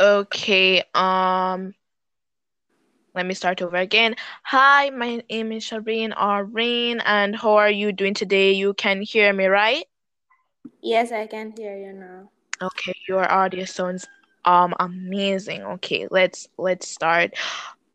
Okay, 0.00 0.82
um, 0.94 1.74
let 3.14 3.26
me 3.26 3.34
start 3.34 3.62
over 3.62 3.76
again. 3.76 4.14
Hi, 4.44 4.90
my 4.90 5.22
name 5.30 5.52
is 5.52 5.64
Shireen 5.64 6.12
or 6.20 6.44
Rain, 6.44 7.00
and 7.04 7.36
how 7.36 7.54
are 7.56 7.70
you 7.70 7.92
doing 7.92 8.14
today? 8.14 8.52
You 8.52 8.74
can 8.74 9.02
hear 9.02 9.32
me, 9.32 9.46
right? 9.46 9.84
Yes, 10.82 11.12
I 11.12 11.26
can 11.26 11.52
hear 11.52 11.76
you 11.76 11.92
now. 11.92 12.30
Okay, 12.62 12.94
your 13.08 13.30
audio 13.30 13.64
sounds 13.64 14.06
um 14.44 14.74
amazing. 14.80 15.62
Okay, 15.62 16.06
let's 16.10 16.48
let's 16.58 16.88
start. 16.88 17.34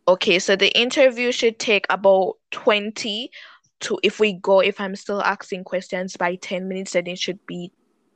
Okay, 0.07 0.39
so 0.39 0.55
the 0.55 0.69
interview 0.77 1.31
should 1.31 1.59
take 1.59 1.85
about 1.89 2.35
20 2.51 3.31
to 3.81 3.99
if 4.03 4.19
we 4.19 4.33
go 4.33 4.59
if 4.61 4.79
I'm 4.79 4.95
still 4.95 5.21
asking 5.21 5.63
questions 5.65 6.15
by 6.17 6.35
10 6.35 6.67
minutes, 6.67 6.93
then 6.93 7.07
it 7.07 7.19
should 7.19 7.39
be 7.47 7.71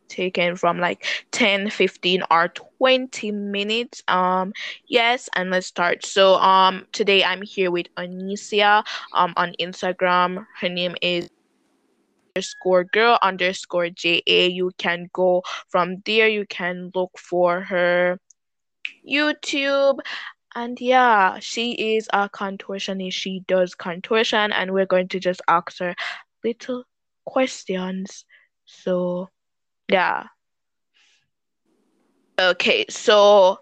taken 0.09 0.55
from 0.55 0.79
like 0.79 1.05
10 1.31 1.69
15 1.69 2.23
or 2.31 2.49
20 2.49 3.31
minutes. 3.31 4.03
Um 4.07 4.53
yes 4.87 5.29
and 5.35 5.51
let's 5.51 5.67
start. 5.67 6.05
So 6.05 6.35
um 6.35 6.85
today 6.91 7.23
i'm 7.23 7.41
here 7.41 7.71
with 7.71 7.87
Onecia 7.95 8.83
um 9.13 9.33
on 9.37 9.53
instagram. 9.59 10.45
Her 10.59 10.69
name 10.69 10.95
is 11.01 11.29
underscore 12.35 12.83
girl 12.85 13.19
underscore 13.21 13.89
ja 14.03 14.21
you 14.25 14.71
can 14.77 15.09
go 15.13 15.43
from 15.69 16.01
there. 16.05 16.27
You 16.27 16.45
can 16.47 16.91
look 16.95 17.11
for 17.17 17.61
her 17.61 18.19
youtube. 19.07 19.99
And 20.55 20.79
yeah 20.81 21.39
she 21.39 21.95
is 21.95 22.07
a 22.13 22.29
contortionist. 22.29 23.13
She 23.13 23.43
does 23.47 23.75
contortion 23.75 24.51
and 24.51 24.71
we're 24.71 24.85
going 24.85 25.07
to 25.09 25.19
just 25.19 25.41
ask 25.47 25.79
her 25.79 25.95
little 26.43 26.83
questions. 27.25 28.25
So 28.65 29.29
yeah 29.89 30.27
Okay, 32.39 32.85
so 32.89 33.59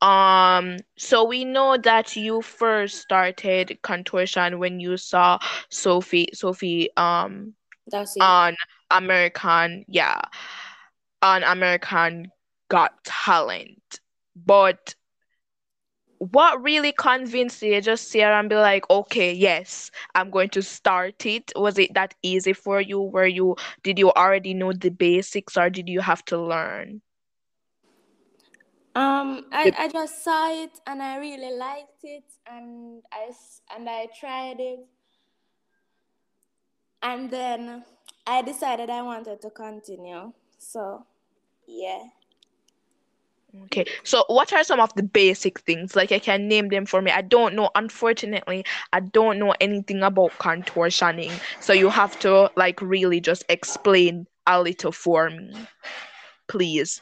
um 0.00 0.76
so 0.96 1.24
we 1.24 1.44
know 1.44 1.76
that 1.76 2.14
you 2.14 2.40
first 2.42 3.00
started 3.00 3.78
contortion 3.82 4.58
when 4.60 4.78
you 4.78 4.96
saw 4.96 5.38
Sophie 5.70 6.28
Sophie 6.34 6.90
um 6.96 7.54
That's 7.88 8.16
it. 8.16 8.22
on 8.22 8.56
American 8.90 9.84
yeah 9.88 10.20
on 11.22 11.42
American 11.42 12.30
Got 12.68 13.02
Talent. 13.04 14.00
But 14.36 14.94
what 16.18 16.62
really 16.62 16.92
convinced 16.92 17.62
you 17.62 17.80
just 17.80 18.10
sit 18.10 18.22
and 18.22 18.48
be 18.48 18.56
like, 18.56 18.88
okay, 18.90 19.32
yes, 19.32 19.90
I'm 20.14 20.30
going 20.30 20.50
to 20.50 20.62
start 20.62 21.24
it? 21.26 21.52
Was 21.56 21.78
it 21.78 21.94
that 21.94 22.14
easy 22.22 22.52
for 22.52 22.80
you? 22.80 23.00
Were 23.00 23.26
you 23.26 23.56
did 23.82 23.98
you 23.98 24.10
already 24.12 24.54
know 24.54 24.72
the 24.72 24.90
basics 24.90 25.56
or 25.56 25.70
did 25.70 25.88
you 25.88 26.00
have 26.00 26.24
to 26.26 26.38
learn? 26.38 27.02
Um, 28.94 29.46
I, 29.52 29.72
I 29.78 29.88
just 29.88 30.24
saw 30.24 30.50
it 30.50 30.72
and 30.86 31.00
I 31.00 31.18
really 31.18 31.56
liked 31.56 32.02
it 32.02 32.24
and 32.50 33.02
i 33.12 33.30
and 33.76 33.88
I 33.88 34.08
tried 34.18 34.58
it 34.58 34.80
and 37.02 37.30
then 37.30 37.84
I 38.26 38.42
decided 38.42 38.90
I 38.90 39.02
wanted 39.02 39.40
to 39.42 39.50
continue. 39.50 40.32
So, 40.58 41.06
yeah. 41.66 42.02
Okay, 43.64 43.86
so 44.04 44.24
what 44.28 44.52
are 44.52 44.62
some 44.62 44.78
of 44.78 44.92
the 44.94 45.02
basic 45.02 45.60
things? 45.60 45.96
Like 45.96 46.12
I 46.12 46.18
can 46.18 46.48
name 46.48 46.68
them 46.68 46.84
for 46.84 47.00
me. 47.00 47.10
I 47.10 47.22
don't 47.22 47.54
know. 47.54 47.70
Unfortunately, 47.74 48.64
I 48.92 49.00
don't 49.00 49.38
know 49.38 49.54
anything 49.60 50.02
about 50.02 50.32
contortioning. 50.32 51.32
So 51.60 51.72
you 51.72 51.88
have 51.88 52.18
to 52.20 52.50
like 52.56 52.80
really 52.82 53.20
just 53.20 53.44
explain 53.48 54.26
a 54.46 54.60
little 54.60 54.92
for 54.92 55.30
me, 55.30 55.54
please. 56.46 57.00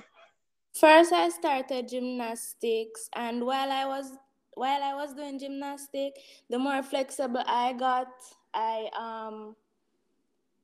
First, 0.79 1.13
I 1.13 1.31
started 1.31 1.89
gymnastics, 1.89 3.09
and 3.15 3.45
while 3.45 3.73
I 3.73 3.87
was 3.87 4.13
while 4.55 4.83
I 4.83 4.95
was 4.95 5.15
doing 5.15 5.39
gymnastics, 5.39 6.21
the 6.49 6.59
more 6.59 6.83
flexible 6.83 7.43
I 7.47 7.73
got, 7.73 8.09
I 8.55 8.89
um 8.97 9.57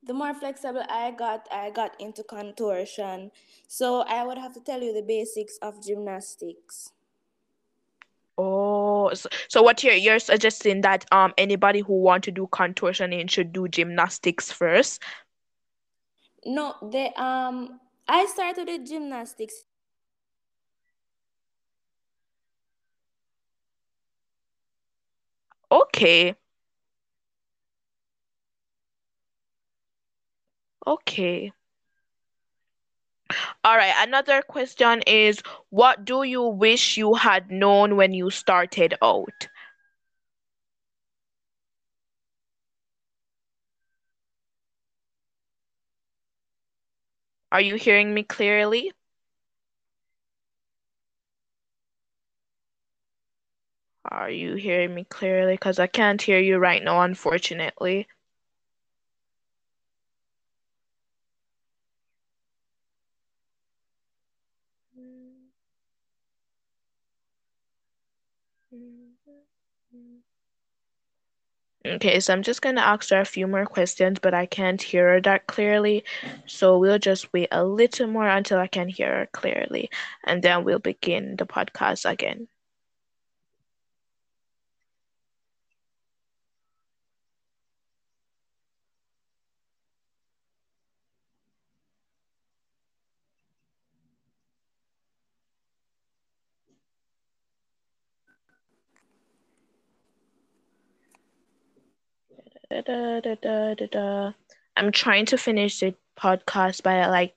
the 0.02 0.14
more 0.14 0.34
flexible 0.34 0.84
I 0.88 1.12
got, 1.12 1.46
I 1.50 1.70
got 1.70 2.00
into 2.00 2.22
contortion. 2.24 3.30
So 3.68 4.00
I 4.02 4.24
would 4.24 4.38
have 4.38 4.54
to 4.54 4.60
tell 4.60 4.82
you 4.82 4.92
the 4.92 5.02
basics 5.02 5.58
of 5.62 5.82
gymnastics. 5.84 6.90
Oh, 8.38 9.12
so, 9.14 9.28
so 9.48 9.62
what 9.62 9.84
you're 9.84 9.94
you're 9.94 10.18
suggesting 10.18 10.80
that 10.82 11.04
um 11.12 11.34
anybody 11.36 11.80
who 11.80 12.00
want 12.00 12.24
to 12.24 12.30
do 12.30 12.48
contortioning 12.50 13.30
should 13.30 13.52
do 13.52 13.68
gymnastics 13.68 14.50
first? 14.50 15.02
No, 16.44 16.74
the 16.82 17.12
um 17.20 17.80
I 18.08 18.26
started 18.26 18.66
with 18.68 18.86
gymnastics. 18.86 19.64
Okay. 25.70 26.36
Okay. 30.86 31.52
All 33.64 33.76
right, 33.76 33.94
another 33.98 34.40
question 34.42 35.02
is 35.06 35.42
what 35.70 36.04
do 36.04 36.22
you 36.22 36.42
wish 36.42 36.96
you 36.96 37.14
had 37.14 37.50
known 37.50 37.96
when 37.96 38.14
you 38.14 38.30
started 38.30 38.94
out? 39.02 39.48
Are 47.52 47.60
you 47.60 47.76
hearing 47.76 48.12
me 48.14 48.24
clearly? 48.24 48.90
Are 54.04 54.30
you 54.30 54.54
hearing 54.54 54.94
me 54.94 55.02
clearly? 55.02 55.54
Because 55.54 55.80
I 55.80 55.88
can't 55.88 56.22
hear 56.22 56.38
you 56.38 56.58
right 56.58 56.80
now, 56.84 57.00
unfortunately. 57.02 58.06
Okay, 71.86 72.20
so 72.20 72.32
I'm 72.32 72.42
just 72.42 72.60
going 72.62 72.76
to 72.76 72.82
ask 72.86 73.10
her 73.10 73.20
a 73.20 73.24
few 73.24 73.46
more 73.46 73.66
questions, 73.66 74.18
but 74.20 74.34
I 74.34 74.46
can't 74.46 74.80
hear 74.82 75.08
her 75.14 75.20
that 75.22 75.46
clearly. 75.46 76.04
So 76.46 76.78
we'll 76.78 76.98
just 76.98 77.32
wait 77.32 77.48
a 77.52 77.64
little 77.64 78.06
more 78.08 78.28
until 78.28 78.58
I 78.58 78.68
can 78.68 78.88
hear 78.88 79.08
her 79.18 79.26
clearly, 79.32 79.90
and 80.24 80.42
then 80.42 80.64
we'll 80.64 80.78
begin 80.78 81.36
the 81.36 81.46
podcast 81.46 82.08
again. 82.08 82.48
Da, 102.72 102.80
da, 102.80 103.20
da, 103.20 103.34
da, 103.42 103.74
da, 103.74 103.86
da. 103.86 104.32
I'm 104.76 104.92
trying 104.92 105.26
to 105.26 105.36
finish 105.36 105.80
the 105.80 105.94
podcast 106.18 106.82
by 106.82 107.06
like 107.06 107.34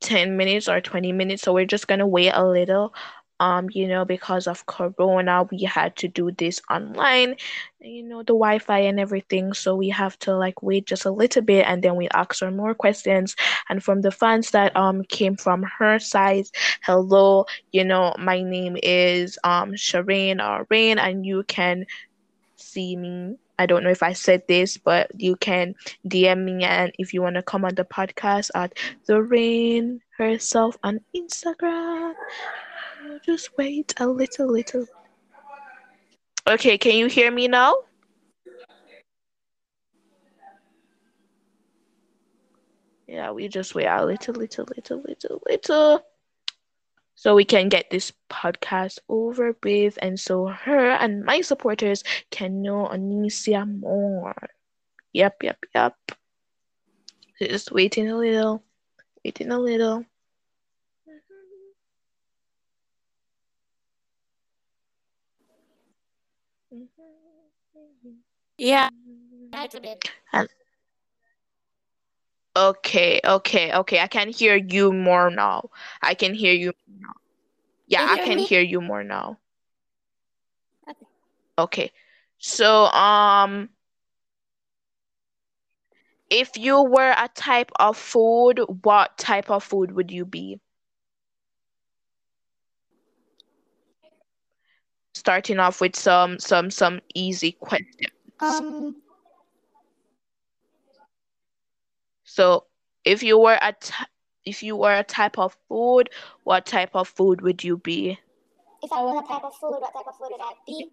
10 0.00 0.36
minutes 0.36 0.68
or 0.68 0.80
20 0.80 1.12
minutes, 1.12 1.42
so 1.42 1.52
we're 1.52 1.66
just 1.66 1.88
gonna 1.88 2.06
wait 2.06 2.30
a 2.30 2.46
little. 2.46 2.94
Um, 3.40 3.68
you 3.72 3.88
know, 3.88 4.04
because 4.04 4.46
of 4.46 4.66
Corona, 4.66 5.44
we 5.50 5.62
had 5.64 5.96
to 5.96 6.08
do 6.08 6.30
this 6.32 6.60
online, 6.70 7.36
you 7.80 8.02
know, 8.04 8.18
the 8.20 8.34
Wi-Fi 8.34 8.78
and 8.80 9.00
everything. 9.00 9.52
So 9.54 9.76
we 9.76 9.88
have 9.90 10.18
to 10.20 10.36
like 10.36 10.62
wait 10.62 10.86
just 10.86 11.04
a 11.04 11.10
little 11.12 11.42
bit 11.42 11.66
and 11.66 11.82
then 11.82 11.96
we 11.96 12.08
ask 12.14 12.40
her 12.40 12.50
more 12.50 12.74
questions. 12.74 13.36
And 13.68 13.82
from 13.82 14.02
the 14.02 14.10
fans 14.12 14.50
that 14.52 14.76
um 14.76 15.02
came 15.04 15.36
from 15.36 15.64
her 15.78 15.98
side, 16.00 16.46
hello, 16.84 17.46
you 17.72 17.84
know, 17.84 18.14
my 18.18 18.42
name 18.42 18.76
is 18.82 19.38
um 19.44 19.72
Shireen 19.74 20.40
or 20.44 20.66
Rain, 20.70 20.98
and 20.98 21.26
you 21.26 21.44
can 21.44 21.86
see 22.56 22.96
me. 22.96 23.36
I 23.58 23.66
don't 23.66 23.82
know 23.82 23.90
if 23.90 24.02
I 24.02 24.12
said 24.12 24.42
this, 24.46 24.76
but 24.76 25.10
you 25.20 25.36
can 25.36 25.74
DM 26.06 26.44
me 26.44 26.64
and 26.64 26.92
if 26.98 27.12
you 27.12 27.22
want 27.22 27.34
to 27.34 27.42
come 27.42 27.64
on 27.64 27.74
the 27.74 27.84
podcast 27.84 28.50
at 28.54 28.74
the 29.06 29.22
rain 29.22 30.00
herself 30.16 30.76
on 30.82 31.00
Instagram. 31.14 32.14
Just 33.24 33.56
wait 33.58 33.94
a 33.98 34.06
little, 34.06 34.50
little. 34.50 34.86
Okay, 36.48 36.78
can 36.78 36.96
you 36.96 37.06
hear 37.06 37.30
me 37.30 37.48
now? 37.48 37.74
Yeah, 43.06 43.30
we 43.32 43.48
just 43.48 43.74
wait 43.74 43.86
a 43.86 44.04
little, 44.04 44.34
little, 44.34 44.66
little, 44.76 45.02
little, 45.02 45.42
little 45.48 46.02
so 47.18 47.34
we 47.34 47.44
can 47.44 47.68
get 47.68 47.90
this 47.90 48.12
podcast 48.30 49.00
over 49.08 49.56
with 49.64 49.98
and 50.00 50.20
so 50.20 50.46
her 50.46 50.90
and 50.90 51.24
my 51.24 51.40
supporters 51.40 52.04
can 52.30 52.62
know 52.62 52.86
Onecia 52.86 53.66
more. 53.66 54.36
Yep, 55.12 55.42
yep, 55.42 55.58
yep. 55.74 55.96
Just 57.40 57.72
waiting 57.72 58.08
a 58.08 58.16
little, 58.16 58.62
waiting 59.24 59.50
a 59.50 59.58
little. 59.58 60.06
Yeah. 68.58 68.90
And 70.32 70.48
okay, 72.58 73.20
okay, 73.24 73.72
okay. 73.72 74.00
I 74.00 74.06
can 74.06 74.28
hear 74.28 74.56
you 74.56 74.92
more 74.92 75.30
now. 75.30 75.70
I 76.02 76.14
can 76.14 76.34
hear 76.34 76.52
you 76.52 76.72
now. 77.00 77.12
Yeah, 77.86 78.06
I 78.08 78.18
can 78.24 78.36
me? 78.36 78.44
hear 78.44 78.60
you 78.60 78.80
more 78.80 79.04
now. 79.04 79.38
Okay. 80.88 81.06
Okay. 81.58 81.92
So, 82.38 82.86
um, 82.86 83.70
if 86.30 86.56
you 86.56 86.82
were 86.82 87.14
a 87.16 87.28
type 87.34 87.70
of 87.78 87.96
food, 87.96 88.60
what 88.82 89.16
type 89.18 89.50
of 89.50 89.64
food 89.64 89.92
would 89.92 90.10
you 90.10 90.24
be? 90.24 90.60
Starting 95.14 95.58
off 95.58 95.80
with 95.80 95.96
some 95.96 96.38
some 96.38 96.70
some 96.70 97.00
easy 97.14 97.52
questions. 97.52 98.12
Um, 98.40 98.96
So, 102.38 102.66
if 103.04 103.24
you 103.24 103.36
were 103.36 103.58
a 103.60 103.72
t 103.72 103.92
if 104.44 104.62
you 104.62 104.76
were 104.76 104.94
a 104.94 105.02
type 105.02 105.40
of 105.40 105.58
food, 105.68 106.08
what 106.44 106.66
type 106.66 106.94
of 106.94 107.08
food 107.08 107.40
would 107.40 107.64
you 107.64 107.78
be? 107.78 108.16
if 108.80 108.92
I 108.92 109.02
were 109.02 109.18
a 109.18 109.26
type 109.26 109.42
of 109.42 109.54
food, 109.56 109.72
what 109.80 109.92
type 109.92 110.06
of 110.06 110.16
food 110.16 110.28
would 110.30 110.40
I 110.40 110.52
be? 110.64 110.86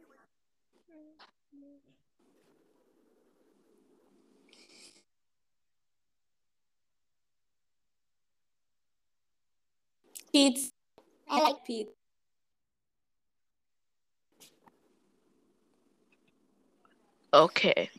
Pizza. 10.31 10.71
I 11.30 11.42
like 11.42 11.63
pizza. 11.63 11.92
Okay. 17.31 17.92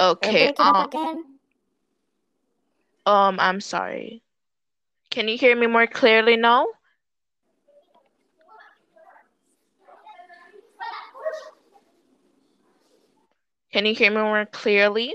Okay. 0.00 0.52
Um, 0.58 0.86
again. 0.88 1.33
Um, 3.06 3.38
I'm 3.40 3.60
sorry. 3.60 4.22
Can 5.10 5.28
you 5.28 5.38
hear 5.38 5.54
me 5.56 5.66
more 5.66 5.86
clearly 5.86 6.36
now? 6.36 6.66
Can 13.72 13.86
you 13.86 13.94
hear 13.94 14.10
me 14.10 14.18
more 14.18 14.46
clearly? 14.46 15.14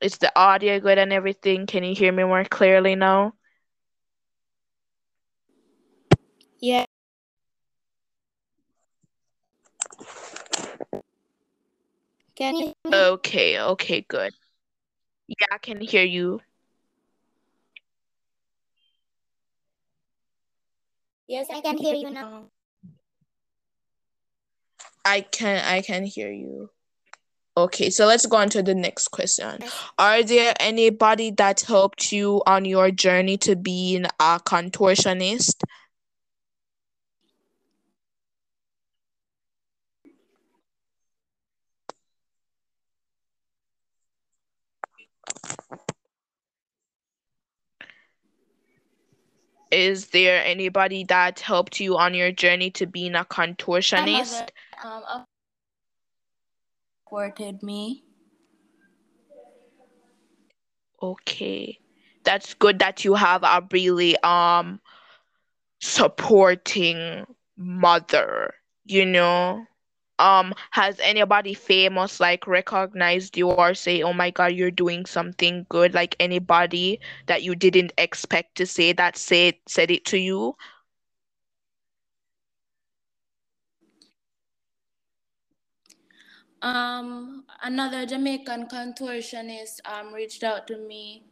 Is 0.00 0.18
the 0.18 0.30
audio 0.38 0.78
good 0.78 0.98
and 0.98 1.12
everything? 1.12 1.66
Can 1.66 1.82
you 1.82 1.94
hear 1.94 2.12
me 2.12 2.24
more 2.24 2.44
clearly 2.44 2.94
now? 2.94 3.34
Yeah. 6.60 6.84
Can 12.36 12.56
you? 12.56 12.74
Okay, 12.92 13.58
okay, 13.58 14.02
good. 14.02 14.34
Yeah, 15.28 15.46
I 15.52 15.58
can 15.58 15.80
hear 15.80 16.04
you. 16.04 16.40
Yes, 21.26 21.48
I 21.52 21.60
can 21.60 21.76
hear 21.78 21.94
you 21.94 22.10
now. 22.10 22.44
I 25.04 25.20
can 25.20 25.64
I 25.64 25.82
can 25.82 26.04
hear 26.04 26.30
you. 26.30 26.70
Okay, 27.56 27.88
so 27.88 28.04
let's 28.06 28.26
go 28.26 28.36
on 28.36 28.50
to 28.50 28.62
the 28.62 28.74
next 28.74 29.08
question. 29.08 29.60
Are 29.98 30.22
there 30.22 30.52
anybody 30.60 31.30
that 31.32 31.62
helped 31.62 32.12
you 32.12 32.42
on 32.46 32.66
your 32.66 32.90
journey 32.90 33.38
to 33.38 33.56
being 33.56 34.04
a 34.04 34.38
contortionist? 34.44 35.62
Is 49.70 50.08
there 50.08 50.42
anybody 50.44 51.04
that 51.04 51.40
helped 51.40 51.80
you 51.80 51.96
on 51.96 52.14
your 52.14 52.32
journey 52.32 52.70
to 52.72 52.86
being 52.86 53.14
a 53.14 53.18
My 53.18 53.24
contortionist? 53.24 54.48
mother 54.82 55.04
um 55.08 55.24
supported 57.04 57.62
me. 57.62 58.04
Okay. 61.02 61.78
That's 62.24 62.54
good 62.54 62.78
that 62.80 63.04
you 63.04 63.14
have 63.14 63.42
a 63.42 63.66
really 63.72 64.16
um 64.22 64.80
supporting 65.80 67.26
mother, 67.56 68.54
you 68.84 69.04
know? 69.06 69.66
Um, 70.18 70.54
has 70.70 70.98
anybody 71.00 71.54
famous 71.54 72.20
like 72.20 72.46
recognized 72.46 73.36
you 73.36 73.50
or 73.50 73.74
say, 73.74 74.02
"Oh 74.02 74.12
my 74.12 74.30
God, 74.30 74.52
you're 74.52 74.70
doing 74.70 75.04
something 75.06 75.66
good"? 75.68 75.94
Like 75.94 76.16
anybody 76.20 77.00
that 77.26 77.42
you 77.42 77.54
didn't 77.54 77.92
expect 77.98 78.56
to 78.56 78.66
say 78.66 78.92
that 78.92 79.16
said 79.16 79.56
said 79.66 79.90
it 79.90 80.04
to 80.06 80.18
you? 80.18 80.56
Um, 86.62 87.44
another 87.62 88.06
Jamaican 88.06 88.66
contortionist 88.68 89.80
um 89.84 90.12
reached 90.14 90.42
out 90.42 90.66
to 90.68 90.78
me. 90.78 91.24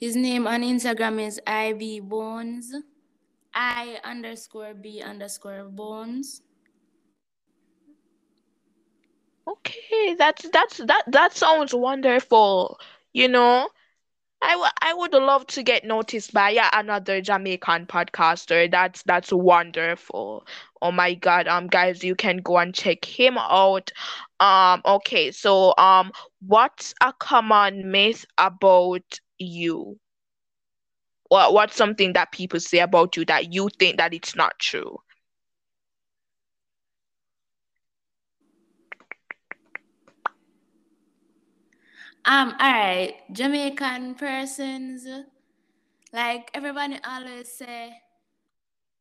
His 0.00 0.16
name 0.16 0.46
on 0.46 0.62
Instagram 0.62 1.20
is 1.24 1.40
IB 1.46 2.00
Bones. 2.00 2.74
I 3.54 3.98
underscore 4.04 4.74
B 4.74 5.02
underscore 5.02 5.64
Bones. 5.64 6.42
Okay, 9.48 10.14
that's 10.18 10.48
that's 10.50 10.78
that 10.78 11.04
that 11.08 11.34
sounds 11.34 11.74
wonderful. 11.74 12.78
You 13.12 13.28
know, 13.28 13.68
I, 14.42 14.52
w- 14.52 14.70
I 14.82 14.94
would 14.94 15.12
love 15.14 15.46
to 15.48 15.62
get 15.64 15.84
noticed 15.84 16.32
by 16.34 16.50
yeah, 16.50 16.70
another 16.72 17.20
Jamaican 17.22 17.86
podcaster. 17.86 18.70
That's 18.70 19.02
that's 19.04 19.32
wonderful. 19.32 20.46
Oh 20.82 20.92
my 20.92 21.14
God, 21.14 21.48
um 21.48 21.68
guys, 21.68 22.04
you 22.04 22.14
can 22.16 22.38
go 22.38 22.58
and 22.58 22.74
check 22.74 23.04
him 23.04 23.38
out. 23.38 23.92
Um 24.40 24.82
okay, 24.86 25.32
so 25.32 25.74
um 25.78 26.12
what's 26.46 26.94
a 27.02 27.12
common 27.14 27.90
myth 27.92 28.26
about 28.38 29.20
you? 29.38 29.98
What 31.28 31.52
what's 31.52 31.76
something 31.76 32.14
that 32.14 32.32
people 32.32 32.60
say 32.60 32.78
about 32.78 33.14
you 33.16 33.26
that 33.26 33.52
you 33.52 33.68
think 33.78 33.98
that 33.98 34.14
it's 34.14 34.34
not 34.34 34.58
true? 34.58 35.00
Um, 42.26 42.54
all 42.58 42.72
right, 42.72 43.16
Jamaican 43.32 44.14
persons, 44.14 45.06
like 46.12 46.50
everybody 46.54 46.98
always 47.06 47.52
say, 47.52 48.00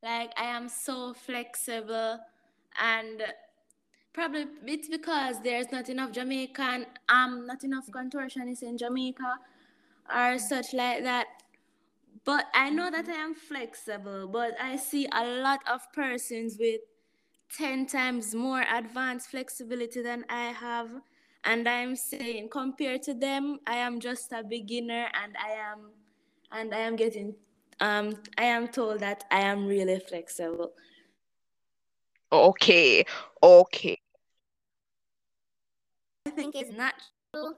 like 0.01 0.31
I 0.37 0.45
am 0.45 0.67
so 0.67 1.13
flexible, 1.13 2.19
and 2.81 3.23
probably 4.13 4.47
it's 4.65 4.89
because 4.89 5.41
there's 5.41 5.71
not 5.71 5.87
enough 5.87 6.11
Jamaican, 6.11 6.85
um, 7.07 7.47
not 7.47 7.63
enough 7.63 7.87
contortionists 7.91 8.63
in 8.63 8.77
Jamaica, 8.77 9.37
or 10.13 10.37
such 10.37 10.73
like 10.73 11.03
that. 11.03 11.27
But 12.25 12.45
I 12.53 12.69
know 12.69 12.91
that 12.91 13.07
I 13.09 13.13
am 13.13 13.35
flexible, 13.35 14.27
but 14.27 14.53
I 14.61 14.77
see 14.77 15.07
a 15.13 15.25
lot 15.25 15.59
of 15.71 15.81
persons 15.93 16.57
with 16.59 16.81
10 17.57 17.85
times 17.85 18.35
more 18.35 18.63
advanced 18.73 19.29
flexibility 19.29 20.01
than 20.01 20.25
I 20.29 20.45
have. 20.51 20.89
And 21.45 21.67
I'm 21.67 21.95
saying, 21.95 22.49
compared 22.49 23.03
to 23.03 23.13
them, 23.13 23.59
I 23.67 23.75
am 23.77 23.99
just 23.99 24.31
a 24.31 24.43
beginner 24.43 25.09
and 25.13 25.35
I 25.37 25.51
am 25.51 25.91
and 26.51 26.73
I 26.73 26.79
am 26.79 26.95
getting 26.95 27.35
um 27.79 28.15
I 28.37 28.43
am 28.45 28.67
told 28.67 28.99
that 28.99 29.25
I 29.31 29.41
am 29.41 29.65
really 29.65 29.99
flexible. 29.99 30.73
Okay, 32.31 33.05
okay. 33.41 33.97
I 36.25 36.29
think 36.31 36.55
it's 36.55 36.71
natural 36.71 37.13
true. 37.33 37.55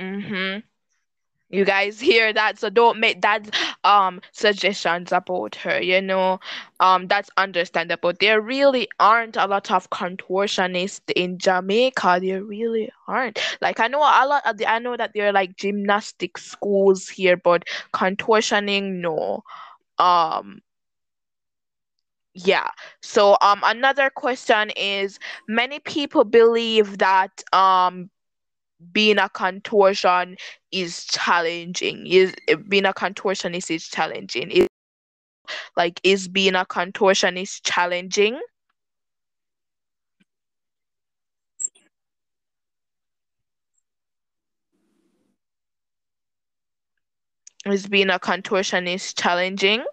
Mm-hmm. 0.00 0.69
You 1.50 1.64
guys 1.64 2.00
hear 2.00 2.32
that? 2.32 2.58
So 2.58 2.70
don't 2.70 3.00
make 3.00 3.22
that 3.22 3.48
um 3.84 4.20
suggestions 4.32 5.12
about 5.12 5.56
her, 5.56 5.80
you 5.82 6.00
know. 6.00 6.40
Um 6.80 7.08
that's 7.08 7.30
understandable. 7.36 8.12
There 8.18 8.40
really 8.40 8.88
aren't 9.00 9.36
a 9.36 9.46
lot 9.46 9.70
of 9.70 9.90
contortionists 9.90 11.10
in 11.16 11.38
Jamaica. 11.38 12.20
There 12.22 12.42
really 12.44 12.90
aren't. 13.08 13.38
Like 13.60 13.80
I 13.80 13.88
know 13.88 14.00
a 14.00 14.26
lot 14.26 14.42
of 14.46 14.58
the 14.58 14.66
I 14.70 14.78
know 14.78 14.96
that 14.96 15.12
there 15.14 15.28
are 15.28 15.32
like 15.32 15.56
gymnastic 15.56 16.38
schools 16.38 17.08
here, 17.08 17.36
but 17.36 17.64
contortioning, 17.92 19.00
no. 19.00 19.42
Um 19.98 20.62
yeah. 22.34 22.68
So 23.02 23.36
um 23.42 23.60
another 23.64 24.10
question 24.10 24.70
is 24.76 25.18
many 25.48 25.78
people 25.80 26.24
believe 26.24 26.98
that 26.98 27.42
um 27.52 28.10
being 28.92 29.18
a 29.18 29.28
contortion 29.28 30.36
is 30.72 31.04
challenging. 31.06 32.06
Is 32.06 32.34
being 32.68 32.86
a 32.86 32.92
contortionist 32.92 33.70
is 33.70 33.88
challenging. 33.88 34.50
Is 34.50 34.66
Like, 35.76 36.00
is 36.04 36.28
being 36.28 36.54
a 36.54 36.64
contortionist 36.64 37.60
challenging? 37.64 38.40
Is 47.66 47.86
being 47.86 48.10
a 48.10 48.18
contortionist 48.18 49.20
challenging? 49.20 49.84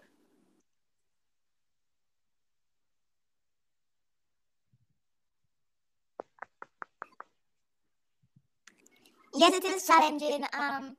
Yes, 9.38 9.54
it 9.54 9.64
is 9.66 9.86
challenging. 9.86 10.44
Um, 10.54 10.98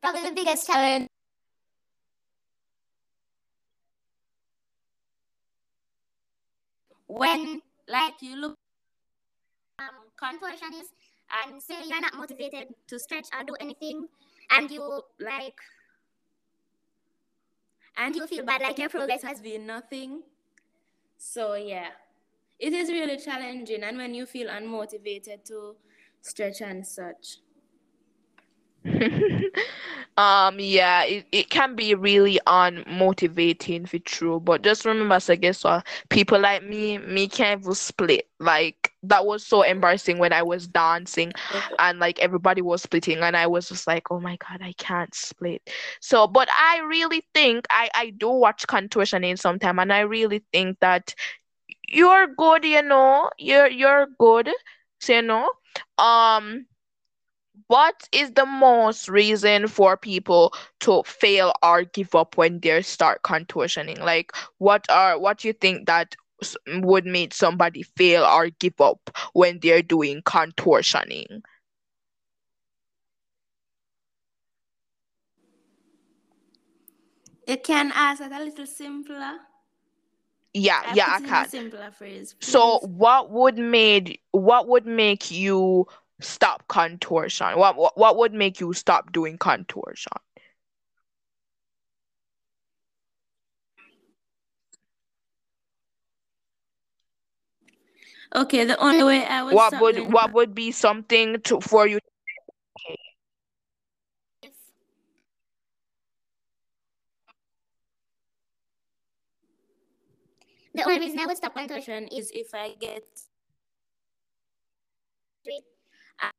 probably 0.00 0.28
the 0.28 0.34
biggest 0.34 0.66
challenge. 0.66 1.08
When, 7.06 7.60
like, 7.88 8.14
you 8.20 8.36
look 8.36 8.56
um, 9.78 9.86
contortionist 10.20 10.92
and 11.46 11.62
say 11.62 11.76
you're 11.86 12.00
not 12.00 12.14
motivated 12.14 12.68
to 12.88 12.98
stretch 12.98 13.26
or 13.38 13.44
do 13.44 13.54
anything, 13.60 14.06
and 14.50 14.70
you 14.70 15.02
like, 15.20 15.58
and 17.96 18.14
you 18.14 18.26
feel 18.26 18.44
bad, 18.44 18.62
like 18.62 18.78
your 18.78 18.88
progress 18.88 19.22
has 19.22 19.40
been 19.40 19.66
nothing. 19.66 20.22
So 21.18 21.54
yeah, 21.54 21.88
it 22.58 22.72
is 22.72 22.88
really 22.88 23.18
challenging, 23.18 23.82
and 23.82 23.96
when 23.96 24.14
you 24.14 24.26
feel 24.26 24.48
unmotivated 24.48 25.44
to 25.46 25.76
stretch 26.22 26.62
and 26.62 26.86
such. 26.86 27.38
um 30.18 30.58
yeah 30.58 31.04
it, 31.04 31.24
it 31.30 31.50
can 31.50 31.76
be 31.76 31.94
really 31.94 32.40
unmotivating 32.48 33.88
for 33.88 33.98
true 34.00 34.40
but 34.40 34.62
just 34.62 34.84
remember 34.84 35.20
so 35.20 35.36
guess 35.36 35.64
what? 35.64 35.86
People 36.10 36.40
like 36.40 36.64
me 36.64 36.98
me 36.98 37.28
can't 37.28 37.60
even 37.60 37.74
split. 37.74 38.28
Like 38.40 38.92
that 39.04 39.24
was 39.24 39.46
so 39.46 39.62
embarrassing 39.62 40.18
when 40.18 40.32
i 40.32 40.42
was 40.42 40.66
dancing 40.66 41.32
and 41.78 41.98
like 42.00 42.18
everybody 42.18 42.60
was 42.60 42.82
splitting 42.82 43.18
and 43.18 43.36
i 43.36 43.46
was 43.46 43.68
just 43.68 43.86
like 43.86 44.10
oh 44.10 44.20
my 44.20 44.36
god 44.36 44.60
i 44.62 44.72
can't 44.78 45.14
split. 45.14 45.62
So 46.00 46.26
but 46.26 46.48
i 46.58 46.80
really 46.80 47.24
think 47.34 47.66
i 47.70 47.88
i 47.94 48.10
do 48.10 48.28
watch 48.30 48.66
contortioning 48.66 49.38
sometime 49.38 49.78
and 49.78 49.92
i 49.92 50.00
really 50.00 50.42
think 50.52 50.78
that 50.80 51.14
you're 51.88 52.26
good 52.26 52.64
you 52.64 52.82
know? 52.82 53.30
You're 53.38 53.68
you're 53.70 54.08
good 54.18 54.50
so 55.00 55.14
you 55.14 55.22
know 55.22 55.50
um 55.98 56.66
what 57.68 58.08
is 58.12 58.32
the 58.32 58.46
most 58.46 59.08
reason 59.08 59.66
for 59.68 59.96
people 59.96 60.52
to 60.80 61.02
fail 61.04 61.52
or 61.62 61.84
give 61.84 62.14
up 62.14 62.36
when 62.36 62.60
they 62.60 62.82
start 62.82 63.22
contortioning 63.22 63.98
like 64.00 64.32
what 64.58 64.84
are 64.90 65.18
what 65.18 65.38
do 65.38 65.48
you 65.48 65.52
think 65.54 65.86
that 65.86 66.14
would 66.66 67.06
make 67.06 67.32
somebody 67.34 67.82
fail 67.82 68.24
or 68.24 68.48
give 68.60 68.80
up 68.80 69.10
when 69.32 69.58
they're 69.60 69.82
doing 69.82 70.20
contortioning 70.22 71.42
you 77.46 77.56
can 77.58 77.92
ask 77.94 78.20
it 78.22 78.32
a 78.32 78.38
little 78.44 78.66
simpler 78.66 79.38
yeah 80.54 80.82
I 80.86 80.94
yeah 80.94 81.06
i 81.08 81.20
put 81.20 81.22
it 81.22 81.24
in 81.24 81.24
a 81.24 81.28
can 81.28 81.48
simpler 81.48 81.90
phrase 81.90 82.34
so 82.40 82.78
what 82.80 83.30
would 83.30 83.58
made 83.58 84.18
what 84.32 84.68
would 84.68 84.86
make 84.86 85.30
you 85.30 85.86
stop 86.22 86.66
contortion? 86.68 87.58
What 87.58 87.76
what, 87.76 87.98
what 87.98 88.16
would 88.16 88.32
make 88.32 88.60
you 88.60 88.72
stop 88.72 89.12
doing 89.12 89.38
contortion? 89.38 90.12
Okay 98.34 98.64
the 98.64 98.78
only 98.78 99.04
way 99.04 99.26
i 99.26 99.42
would 99.42 99.54
what 99.54 99.78
would 99.80 100.12
what 100.12 100.32
would 100.32 100.54
be 100.54 100.72
something 100.72 101.40
to 101.42 101.60
for 101.60 101.86
you 101.86 101.98
The 110.74 110.84
only 110.84 111.00
reason 111.00 111.18
I 111.20 111.26
would 111.26 111.36
stop 111.36 111.54
contortion 111.54 112.08
is 112.08 112.30
if 112.34 112.54
i 112.54 112.74
get 112.80 113.04
is 115.44 115.62
I 116.18 116.30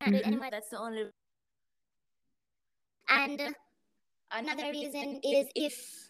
can't 0.00 0.12
do 0.14 0.18
it 0.18 0.24
Mhm. 0.24 0.26
anymore. 0.28 0.50
that's 0.50 0.68
the 0.70 0.78
only 0.78 1.10
And 3.08 3.40
uh, 3.40 3.50
another 4.32 4.70
reason 4.72 5.20
is 5.22 5.46
if 5.54 6.08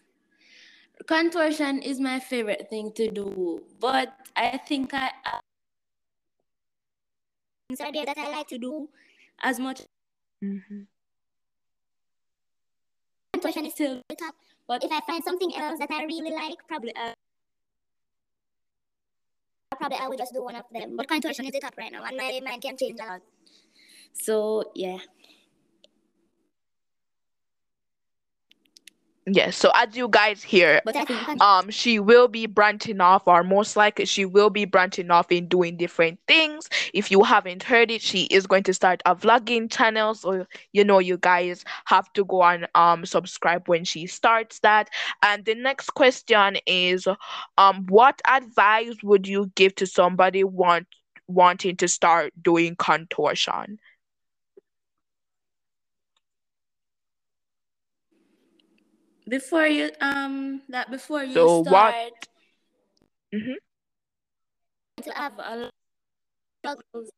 contortion 1.07 1.81
is 1.81 1.99
my 1.99 2.19
favorite 2.19 2.69
thing 2.69 2.91
to 2.93 3.11
do 3.11 3.61
but 3.81 4.15
i 4.37 4.57
think 4.57 4.93
i 4.93 5.11
I- 5.25 5.39
things 7.67 7.81
are 7.81 7.91
there 7.91 8.05
that 8.05 8.17
I 8.17 8.29
like 8.31 8.47
to 8.47 8.57
do, 8.57 8.87
as 9.43 9.59
much 9.59 9.81
Mhm. 10.41 10.87
contortion 13.33 13.65
is 13.65 13.73
still 13.73 13.99
the 14.07 14.15
top. 14.15 14.35
but 14.67 14.83
If 14.83 14.91
I 14.91 15.01
find 15.01 15.23
something 15.23 15.53
else 15.55 15.79
that 15.79 15.91
I 15.91 16.05
really 16.05 16.31
like, 16.31 16.61
probably 16.67 16.95
I 16.95 17.13
probably 19.75 19.97
I 19.99 20.07
would 20.07 20.17
just 20.17 20.33
do 20.33 20.43
one 20.43 20.55
of 20.55 20.65
them. 20.71 20.95
But 20.97 21.07
contortion 21.07 21.45
is 21.45 21.51
the 21.51 21.59
top 21.59 21.75
right 21.77 21.91
now, 21.91 22.03
and 22.03 22.17
my 22.17 22.39
mind 22.43 22.61
can 22.61 22.77
change 22.77 22.99
a 22.99 23.05
lot. 23.05 23.21
so 24.13 24.63
yeah 24.75 24.97
Yes, 29.27 29.57
so 29.57 29.71
as 29.75 29.95
you 29.95 30.07
guys 30.07 30.43
hear, 30.43 30.81
But 30.83 30.95
I 30.95 31.03
think 31.05 31.25
con- 31.25 31.41
um, 31.41 31.69
she 31.69 31.99
will 31.99 32.27
be 32.27 32.45
branching 32.45 33.01
off, 33.01 33.27
or 33.27 33.43
most 33.43 33.75
likely 33.75 34.05
she 34.05 34.25
will 34.25 34.49
be 34.49 34.65
branching 34.65 35.09
off 35.11 35.31
in 35.31 35.47
doing 35.47 35.77
different 35.77 36.19
things. 36.27 36.69
If 36.93 37.11
you 37.11 37.23
haven't 37.23 37.63
heard 37.63 37.89
it, 37.91 38.01
she 38.01 38.25
is 38.25 38.45
going 38.45 38.63
to 38.63 38.73
start 38.73 39.01
a 39.05 39.15
vlogging 39.15 39.71
channel. 39.71 40.13
So 40.13 40.45
you 40.73 40.83
know, 40.83 40.99
you 40.99 41.17
guys 41.17 41.63
have 41.85 42.11
to 42.13 42.25
go 42.25 42.43
and 42.43 42.67
um 42.75 43.05
subscribe 43.05 43.67
when 43.67 43.83
she 43.83 44.05
starts 44.07 44.59
that. 44.59 44.89
And 45.23 45.45
the 45.45 45.55
next 45.55 45.91
question 45.91 46.57
is, 46.67 47.07
um, 47.57 47.85
what 47.87 48.21
advice 48.27 48.95
would 49.03 49.27
you 49.27 49.51
give 49.55 49.75
to 49.75 49.87
somebody 49.87 50.43
want 50.43 50.87
wanting 51.27 51.75
to 51.77 51.87
start 51.87 52.33
doing 52.41 52.75
contortion? 52.75 53.79
Before 59.27 59.65
you 59.67 59.89
um 60.01 60.61
that 60.69 60.89
before 60.91 61.23
you 61.23 61.33
So 61.33 61.59
what- 61.61 61.93
start 61.93 62.27
Mhm. 63.33 63.55
to 65.03 65.11
have 65.11 65.33
a 65.39 65.55
lot 65.55 65.65
of 65.65 65.71
struggles. 66.61 67.09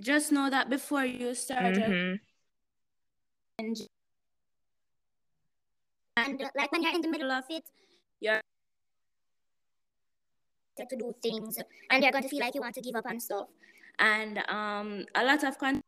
just 0.00 0.32
know 0.32 0.50
that 0.50 0.68
before 0.68 1.04
you 1.04 1.34
start 1.34 1.74
Mhm. 1.76 2.18
challenge, 3.58 3.80
and 6.16 6.42
uh, 6.42 6.50
like 6.56 6.70
when 6.72 6.82
you're 6.82 6.94
in 6.94 7.00
the 7.00 7.08
middle 7.08 7.30
of 7.30 7.44
it, 7.48 7.62
you're 8.20 8.40
to 10.76 10.96
do 10.96 11.14
things, 11.22 11.56
and 11.90 12.02
you're 12.02 12.10
going 12.12 12.24
to 12.24 12.28
feel 12.28 12.40
like 12.40 12.54
you 12.54 12.60
want 12.60 12.74
to 12.74 12.80
give 12.82 12.96
up 12.96 13.06
and 13.06 13.22
stuff. 13.22 13.48
and 14.00 14.38
um 14.50 15.06
a 15.14 15.22
lot 15.24 15.44
of 15.44 15.56
con- 15.56 15.80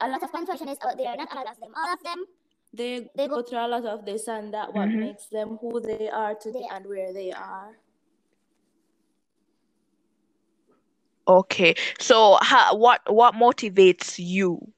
A 0.00 0.08
lot 0.08 0.22
of 0.22 0.30
contortionists 0.32 0.84
out 0.84 0.96
there, 0.98 1.16
not 1.16 1.34
all 1.34 1.48
of 1.48 1.58
them, 1.60 1.70
all 1.74 1.92
of 1.92 2.02
them, 2.02 2.24
they, 2.72 3.08
They 3.16 3.28
go 3.28 3.36
go- 3.36 3.42
through 3.42 3.58
a 3.64 3.68
lot 3.68 3.84
of 3.86 4.04
this 4.04 4.28
and 4.28 4.52
that 4.52 4.72
what 4.74 4.88
Mhm. 4.88 5.00
makes 5.00 5.26
them 5.26 5.56
who 5.60 5.80
they 5.80 6.08
are 6.10 6.34
today 6.34 6.60
They- 6.68 6.74
and 6.76 6.86
where 6.86 7.12
they 7.12 7.32
are 7.32 7.78
Okay. 11.28 11.74
So 11.98 12.38
how, 12.40 12.76
what 12.76 13.00
what 13.12 13.34
motivates 13.34 14.14
you? 14.18 14.72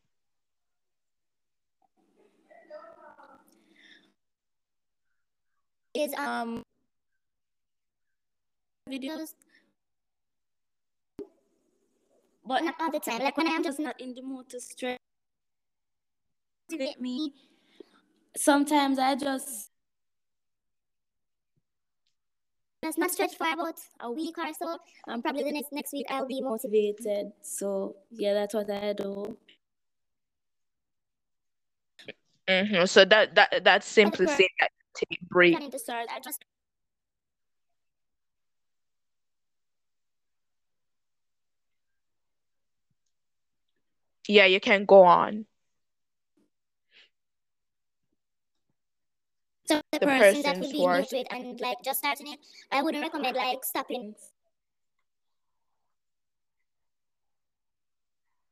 is 5.95 6.15
um, 6.15 6.27
um 6.27 6.63
videos, 8.89 9.35
but 12.47 12.65
not 12.65 12.75
all 12.81 12.91
the 12.91 13.01
time. 13.01 13.21
Like 13.21 13.37
when 13.37 13.47
I 13.49 13.51
am 13.51 13.63
just 13.63 13.79
just 13.79 13.81
not 13.81 14.01
in 14.01 14.15
the 14.15 14.23
mood 14.23 14.49
to 14.51 14.61
stress 14.61 14.99
motivate 16.71 17.01
me, 17.01 17.33
sometimes 18.37 18.99
i 18.99 19.15
just 19.15 19.71
just 22.85 22.99
not 22.99 23.11
stretch 23.11 23.35
for 23.37 23.47
about 23.53 23.75
a 24.01 24.13
week 24.13 24.39
or 24.39 24.53
so. 24.57 24.79
Um, 25.09 25.21
probably 25.21 25.43
the 25.43 25.53
next 25.53 25.73
next 25.73 25.93
week 25.93 26.07
I'll 26.09 26.27
be 26.27 26.41
motivated. 26.41 26.97
motivated 27.07 27.33
so 27.43 27.97
yeah 28.11 28.35
that's 28.35 28.55
what 28.55 28.71
i 28.71 28.93
do 28.93 29.37
hmm 32.49 32.85
So 32.85 33.05
that 33.05 33.35
that 33.35 33.65
that's 33.65 33.87
simply 33.87 34.27
saying 34.27 34.49
that 34.61 34.71
you 35.01 35.07
take 35.11 35.21
break. 35.29 35.53
Planning 35.53 35.71
to 35.71 35.79
start. 35.79 36.07
I 36.15 36.21
just 36.21 36.45
Yeah, 44.29 44.45
you 44.45 44.61
can 44.61 44.85
go 44.85 45.05
on. 45.05 45.47
So 49.69 49.83
the, 49.93 49.99
The 50.01 50.07
person 50.07 50.43
that 50.43 50.61
would 50.61 50.71
be 50.73 50.87
new 50.87 51.05
to 51.05 51.17
it 51.19 51.27
and 51.31 51.61
like 51.61 51.77
just 51.85 51.99
starting 51.99 52.33
it, 52.33 52.41
I 52.73 52.81
wouldn't 52.83 53.03
recommend 53.03 53.37
like 53.37 53.63
stopping. 53.65 54.15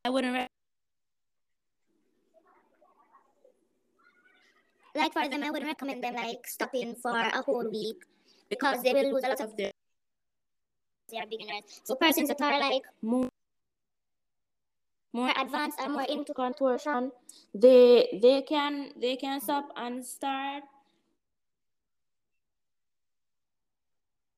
I 0.04 0.10
wouldn't. 0.10 0.34
Re- 0.34 0.46
like 4.94 5.12
for 5.14 5.26
them, 5.28 5.42
I 5.42 5.50
wouldn't 5.50 5.68
recommend 5.68 6.04
them 6.04 6.14
like 6.16 6.46
stopping 6.46 6.94
for 6.96 7.16
a 7.16 7.40
whole 7.40 7.64
week 7.70 7.96
because 8.50 8.82
they 8.82 8.92
will 8.92 9.14
lose 9.14 9.24
a 9.24 9.28
lot 9.28 9.40
of 9.40 9.56
their. 9.56 9.70
They 11.10 11.18
are 11.18 11.26
beginners. 11.26 11.80
So 11.84 11.94
persons 11.94 12.28
that 12.28 12.40
are 12.42 12.60
like 12.60 12.82
more 13.00 13.28
more 15.14 15.32
advanced 15.40 15.80
and 15.80 15.94
more 15.94 16.02
into 16.02 16.34
contortion, 16.34 17.10
they 17.54 18.18
they 18.20 18.42
can 18.42 18.92
they 19.00 19.16
can 19.16 19.40
stop 19.40 19.72
and 19.76 20.04
start 20.04 20.64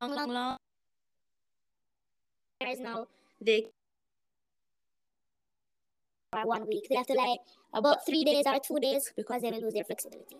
long, 0.00 0.14
long, 0.14 0.30
long. 0.30 0.56
Whereas 2.60 2.80
now 2.80 3.06
they 3.40 3.66
for 6.32 6.46
one 6.46 6.66
week, 6.66 6.86
they 6.88 6.96
have 6.96 7.06
to 7.06 7.14
like 7.14 7.40
about 7.72 8.04
three 8.06 8.24
days 8.24 8.46
or 8.46 8.58
two 8.60 8.78
days 8.80 9.12
because 9.16 9.42
they 9.42 9.50
will 9.50 9.60
lose 9.62 9.74
their 9.74 9.84
flexibility. 9.84 10.36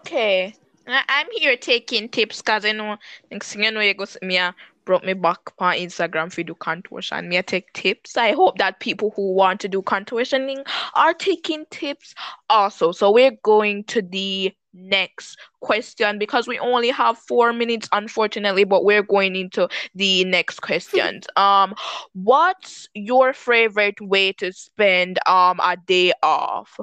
Okay. 0.00 0.54
I- 0.86 1.04
I'm 1.08 1.26
here 1.32 1.56
taking 1.56 2.08
tips 2.08 2.40
because 2.40 2.64
I 2.64 2.72
know 2.72 2.96
next 3.30 3.52
thing 3.52 3.64
you 3.64 3.70
know 3.70 3.80
you 3.80 3.94
go 3.94 4.04
see 4.04 4.18
me 4.22 4.38
uh, 4.38 4.52
brought 4.84 5.04
me 5.04 5.14
back 5.14 5.38
on 5.58 5.74
Instagram 5.74 6.32
for 6.32 6.42
do 6.42 6.54
contortion. 6.54 7.28
Me 7.28 7.38
I 7.38 7.42
take 7.42 7.72
tips. 7.72 8.16
I 8.16 8.32
hope 8.32 8.58
that 8.58 8.80
people 8.80 9.12
who 9.16 9.32
want 9.34 9.60
to 9.60 9.68
do 9.68 9.82
contortioning 9.82 10.64
are 10.94 11.12
taking 11.12 11.66
tips 11.70 12.14
also. 12.48 12.92
So 12.92 13.10
we're 13.10 13.36
going 13.42 13.84
to 13.84 14.00
the 14.02 14.54
next 14.76 15.38
question 15.60 16.18
because 16.18 16.46
we 16.46 16.58
only 16.58 16.90
have 16.90 17.18
four 17.18 17.52
minutes 17.52 17.88
unfortunately, 17.92 18.64
but 18.64 18.84
we're 18.84 19.02
going 19.02 19.36
into 19.36 19.68
the 19.94 20.24
next 20.24 20.60
questions. 20.62 21.26
um 21.36 21.74
what's 22.12 22.88
your 22.94 23.32
favorite 23.32 24.00
way 24.00 24.32
to 24.32 24.52
spend 24.52 25.18
um 25.26 25.60
a 25.62 25.76
day 25.86 26.12
off? 26.22 26.78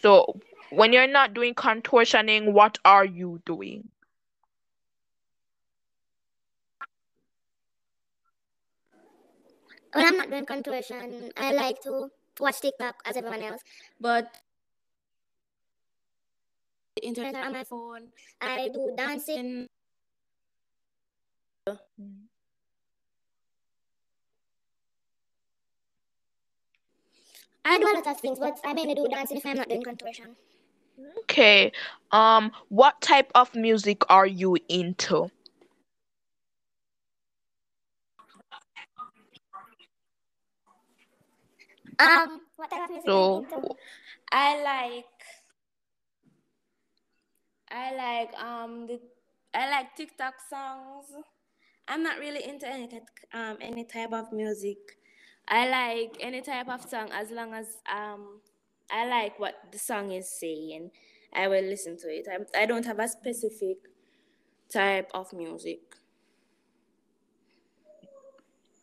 So 0.00 0.40
when 0.70 0.92
you're 0.92 1.06
not 1.06 1.34
doing 1.34 1.54
contortioning, 1.54 2.52
what 2.52 2.78
are 2.84 3.04
you 3.04 3.42
doing? 3.46 3.90
When 9.92 10.06
I'm 10.06 10.16
not 10.16 10.30
doing 10.30 10.46
contortion, 10.46 11.32
I 11.36 11.52
like 11.52 11.80
to 11.82 12.10
watch 12.40 12.60
TikTok 12.60 12.96
as 13.04 13.16
everyone 13.16 13.42
else. 13.42 13.62
But 14.00 14.30
the 16.96 17.06
internet 17.06 17.34
on 17.34 17.52
my 17.52 17.64
phone, 17.64 18.08
I 18.40 18.68
do 18.68 18.92
dancing. 18.96 19.66
I 27.64 27.78
do 27.78 27.84
a 27.84 27.94
lot 27.94 28.06
of 28.06 28.20
things, 28.20 28.38
but 28.38 28.58
I 28.64 28.72
mainly 28.72 28.94
do 28.94 29.06
dancing 29.08 29.36
if 29.36 29.46
I'm 29.46 29.56
not 29.56 29.68
doing 29.68 29.82
contortion. 29.82 30.36
Okay. 31.20 31.72
Um, 32.10 32.50
what 32.68 33.00
type 33.00 33.30
of 33.34 33.54
music 33.54 34.02
are 34.08 34.26
you 34.26 34.56
into? 34.68 35.30
Um, 41.98 42.40
what 42.56 42.70
type 42.70 42.84
of 42.84 42.90
music 42.90 43.04
So, 43.06 43.36
I'm 43.36 43.44
into? 43.44 43.74
I 44.32 44.62
like 44.62 45.04
I 47.70 47.94
like 47.94 48.34
um 48.42 48.86
the 48.86 49.00
I 49.54 49.70
like 49.70 49.96
TikTok 49.96 50.34
songs. 50.48 51.06
I'm 51.88 52.02
not 52.02 52.18
really 52.18 52.44
into 52.44 52.68
any 52.68 52.86
type, 52.88 53.08
um 53.32 53.56
any 53.60 53.84
type 53.84 54.12
of 54.12 54.32
music. 54.32 54.78
I 55.48 55.68
like 55.68 56.16
any 56.20 56.42
type 56.42 56.68
of 56.68 56.82
song 56.88 57.10
as 57.12 57.30
long 57.30 57.54
as 57.54 57.78
um 57.92 58.40
I 58.90 59.06
like 59.08 59.38
what 59.38 59.54
the 59.72 59.78
song 59.78 60.12
is 60.12 60.30
saying. 60.30 60.90
I 61.34 61.48
will 61.48 61.64
listen 61.64 61.98
to 61.98 62.08
it. 62.08 62.26
I, 62.30 62.62
I 62.62 62.66
don't 62.66 62.86
have 62.86 62.98
a 62.98 63.08
specific 63.08 63.78
type 64.72 65.10
of 65.14 65.32
music. 65.32 65.80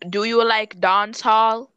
do 0.09 0.23
you 0.23 0.43
like 0.43 0.79
dance 0.79 1.21
hall? 1.21 1.71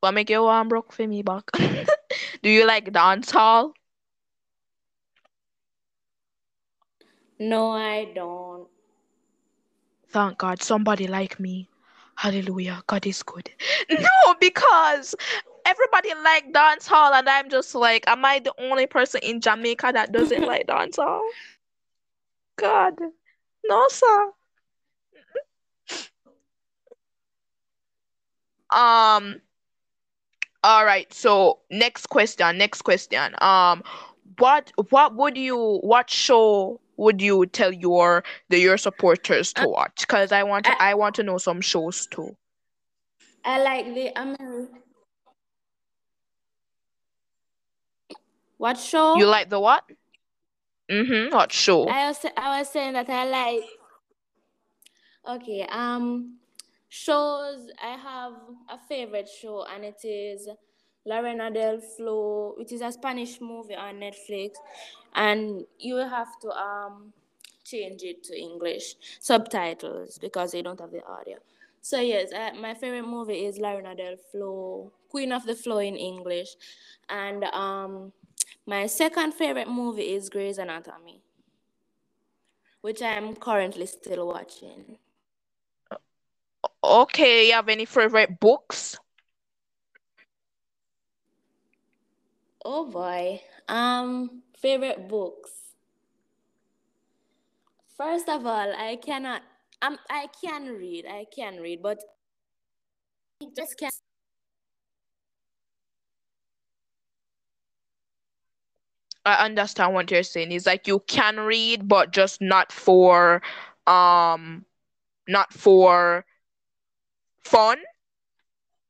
What 0.00 0.14
make 0.14 0.30
you 0.30 0.42
want 0.42 0.68
broke 0.70 0.92
for 0.92 1.06
me 1.06 1.22
back? 1.22 1.50
Do 2.42 2.48
you 2.48 2.66
like 2.66 2.92
dance 2.92 3.30
hall? 3.30 3.74
No, 7.38 7.70
I 7.70 8.06
don't. 8.14 8.68
Thank 10.08 10.38
God, 10.38 10.62
somebody 10.62 11.06
like 11.06 11.38
me. 11.38 11.68
Hallelujah, 12.16 12.82
God 12.86 13.06
is 13.06 13.22
good. 13.22 13.50
No, 13.90 14.34
because 14.40 15.14
everybody 15.66 16.10
like 16.22 16.52
dance 16.52 16.86
hall, 16.86 17.12
and 17.14 17.28
I'm 17.28 17.50
just 17.50 17.74
like, 17.74 18.04
am 18.08 18.24
I 18.24 18.38
the 18.38 18.54
only 18.58 18.86
person 18.86 19.20
in 19.22 19.40
Jamaica 19.40 19.90
that 19.94 20.12
doesn't 20.12 20.42
like 20.46 20.66
dance 20.68 20.96
hall? 20.96 21.22
God, 22.56 22.94
no, 23.64 23.88
sir. 23.88 24.32
Um, 28.70 29.40
all 30.62 30.84
right, 30.84 31.12
so 31.12 31.60
next 31.70 32.06
question, 32.06 32.58
next 32.58 32.82
question. 32.82 33.34
Um, 33.40 33.82
what 34.38 34.72
what 34.90 35.14
would 35.16 35.36
you 35.36 35.78
what 35.82 36.10
show 36.10 36.80
would 36.96 37.22
you 37.22 37.46
tell 37.46 37.72
your 37.72 38.24
the 38.48 38.58
your 38.58 38.76
supporters 38.76 39.52
to 39.54 39.68
watch? 39.68 40.00
Because 40.00 40.32
I 40.32 40.42
want 40.42 40.66
to 40.66 40.82
I, 40.82 40.90
I 40.90 40.94
want 40.94 41.14
to 41.16 41.22
know 41.22 41.38
some 41.38 41.60
shows 41.60 42.06
too. 42.06 42.36
I 43.44 43.62
like 43.62 43.94
the 43.94 44.12
Ameri- 44.16 44.68
What 48.58 48.78
show? 48.78 49.16
You 49.16 49.26
like 49.26 49.48
the 49.48 49.58
what? 49.58 49.84
Mm-hmm. 50.90 51.34
What 51.34 51.52
show? 51.52 51.88
I 51.88 52.08
was 52.08 52.26
I 52.36 52.58
was 52.58 52.68
saying 52.68 52.92
that 52.92 53.08
I 53.08 53.24
like 53.24 53.64
okay, 55.26 55.66
um 55.70 56.39
shows 56.90 57.70
I 57.82 57.96
have 57.96 58.32
a 58.68 58.78
favorite 58.88 59.28
show 59.28 59.64
and 59.64 59.84
it 59.84 60.04
is 60.04 60.48
La 61.06 61.20
Reina 61.20 61.50
del 61.50 61.80
Flow, 61.80 62.54
which 62.58 62.72
is 62.72 62.82
a 62.82 62.92
Spanish 62.92 63.40
movie 63.40 63.76
on 63.76 63.94
Netflix 63.94 64.56
and 65.14 65.64
you 65.78 65.96
have 65.96 66.38
to 66.40 66.50
um 66.50 67.12
change 67.64 68.02
it 68.02 68.24
to 68.24 68.36
English 68.36 68.96
subtitles 69.20 70.18
because 70.18 70.52
they 70.52 70.62
don't 70.62 70.80
have 70.80 70.90
the 70.90 71.04
audio. 71.06 71.38
So 71.80 72.00
yes, 72.00 72.32
uh, 72.32 72.50
my 72.60 72.74
favorite 72.74 73.06
movie 73.06 73.46
is 73.46 73.58
Lorena 73.58 73.94
del 73.94 74.16
Flo, 74.30 74.92
Queen 75.08 75.32
of 75.32 75.46
the 75.46 75.54
Flow 75.54 75.78
in 75.78 75.96
English, 75.96 76.56
and 77.08 77.44
um, 77.44 78.12
my 78.66 78.86
second 78.86 79.32
favorite 79.32 79.68
movie 79.68 80.14
is 80.14 80.28
Grey's 80.28 80.58
Anatomy, 80.58 81.22
which 82.82 83.00
I 83.00 83.12
am 83.12 83.34
currently 83.36 83.86
still 83.86 84.26
watching. 84.26 84.98
Okay, 86.84 87.46
you 87.48 87.52
have 87.54 87.68
any 87.68 87.84
favorite 87.86 88.38
books? 88.40 88.96
Oh 92.64 92.86
boy, 92.90 93.42
um, 93.68 94.42
favorite 94.56 95.08
books. 95.08 95.50
First 97.96 98.28
of 98.28 98.46
all, 98.46 98.72
I 98.76 98.96
cannot. 98.96 99.42
Um, 99.82 99.98
I 100.08 100.28
can 100.42 100.68
read. 100.76 101.06
I 101.06 101.26
can 101.34 101.60
read, 101.60 101.82
but 101.82 101.98
I 103.42 103.46
just 103.56 103.78
can't. 103.78 103.94
I 109.24 109.44
understand 109.44 109.94
what 109.94 110.10
you're 110.10 110.22
saying. 110.22 110.52
It's 110.52 110.66
like 110.66 110.86
you 110.86 111.00
can 111.00 111.40
read, 111.40 111.88
but 111.88 112.10
just 112.12 112.40
not 112.40 112.72
for 112.72 113.42
um 113.86 114.64
not 115.28 115.52
for 115.52 116.24
fun. 117.44 117.78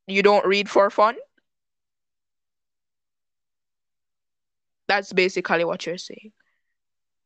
You 0.07 0.23
don't 0.23 0.47
read 0.47 0.69
for 0.69 0.91
fun. 0.91 1.17
That's 4.89 5.13
basically 5.13 5.65
what 5.65 5.87
you're 5.87 5.99
saying. 5.99 6.33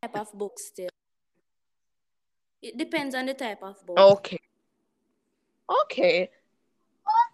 type 0.03 0.17
of 0.17 0.33
book 0.33 0.59
still. 0.59 0.91
It 2.61 2.77
depends 2.77 3.15
on 3.15 3.27
the 3.27 3.35
type 3.35 3.63
of 3.63 3.85
book. 3.87 3.99
Okay. 3.99 4.41
Okay. 5.83 6.31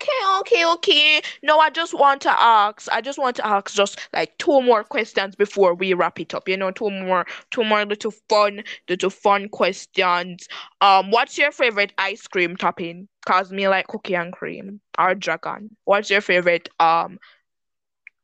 Okay, 0.01 0.39
okay, 0.41 0.67
okay. 0.67 1.21
No, 1.43 1.59
I 1.59 1.69
just 1.71 1.93
want 1.93 2.23
to 2.23 2.31
ask. 2.31 2.89
I 2.91 3.03
just 3.03 3.19
want 3.19 3.37
to 3.37 3.47
ask 3.47 3.75
just 3.75 3.99
like 4.15 4.37
two 4.39 4.63
more 4.63 4.83
questions 4.83 5.37
before 5.37 5.75
we 5.75 5.93
wrap 5.93 6.19
it 6.19 6.35
up. 6.35 6.49
You 6.49 6.57
know, 6.57 6.71
two 6.71 6.91
more, 6.91 7.27
two 7.51 7.65
more 7.65 7.85
little 7.85 8.13
fun, 8.29 8.63
little 8.89 9.11
fun 9.11 9.49
questions. 9.51 10.49
Um, 10.81 11.11
what's 11.11 11.37
your 11.37 11.53
favorite 11.53 11.93
ice 11.99 12.27
cream 12.27 12.57
topping? 12.57 13.09
Cause 13.27 13.53
me 13.53 13.69
like 13.69 13.89
cookie 13.89 14.15
and 14.17 14.33
cream 14.33 14.81
or 14.99 15.15
dragon. 15.15 15.77
What's 15.85 16.11
your 16.11 16.23
favorite 16.23 16.69
um 16.81 17.19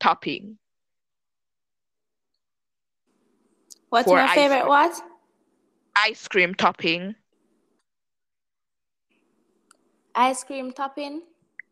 topping? 0.00 0.58
What's 3.90 4.10
my 4.10 4.28
favorite 4.28 4.60
cream. 4.60 4.68
what? 4.68 5.02
Ice 5.96 6.26
cream 6.28 6.54
topping. 6.54 7.16
Ice 10.14 10.44
cream 10.44 10.72
topping? 10.72 11.22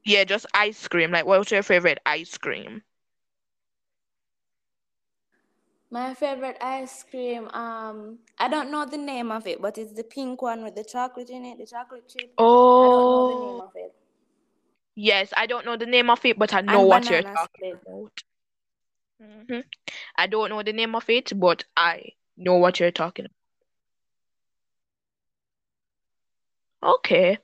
Yeah, 0.05 0.25
just 0.25 0.47
ice 0.55 0.89
cream. 0.89 1.11
Like, 1.11 1.27
what's 1.27 1.51
your 1.51 1.63
favorite 1.63 1.99
ice 2.07 2.39
cream? 2.39 2.83
My 5.91 6.15
favorite 6.15 6.57
ice 6.61 7.05
cream, 7.05 7.49
um, 7.51 8.19
I 8.39 8.49
don't 8.49 8.71
know 8.71 8.85
the 8.87 8.97
name 8.99 9.31
of 9.31 9.47
it, 9.47 9.61
but 9.63 9.79
it's 9.79 9.93
the 9.95 10.05
pink 10.05 10.43
one 10.43 10.63
with 10.63 10.75
the 10.75 10.85
chocolate 10.85 11.31
in 11.31 11.45
it, 11.45 11.59
the 11.59 11.67
chocolate 11.67 12.09
chip. 12.09 12.33
I 12.81 12.89
don't 12.89 13.09
know 13.09 13.25
the 13.25 13.35
name 13.37 13.59
Oh, 13.59 13.63
of 13.63 13.73
it. 13.77 13.95
yes. 14.97 15.33
I 15.37 15.47
don't 15.47 15.65
know 15.67 15.77
the 15.77 15.87
name 15.87 16.11
of 16.11 16.25
it, 16.25 16.39
but 16.39 16.53
I 16.55 16.61
know 16.61 16.81
And 16.81 16.83
what 16.83 17.09
you're 17.11 17.23
talking 17.23 17.65
split. 17.69 17.79
about. 17.83 18.23
hmm 19.21 19.61
I 20.17 20.27
don't 20.27 20.51
know 20.51 20.63
the 20.63 20.73
name 20.73 20.95
of 20.95 21.09
it, 21.11 21.33
but 21.39 21.65
I 21.77 22.13
know 22.37 22.55
what 22.57 22.81
you're 22.81 22.91
talking 22.93 23.27
about. 23.27 23.35
Okay. 26.83 27.39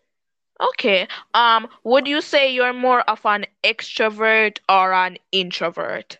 Okay. 0.60 1.08
Um, 1.34 1.68
would 1.84 2.06
you 2.06 2.20
say 2.20 2.52
you're 2.52 2.72
more 2.72 3.00
of 3.02 3.24
an 3.26 3.46
extrovert 3.64 4.58
or 4.68 4.92
an 4.92 5.18
introvert? 5.32 6.18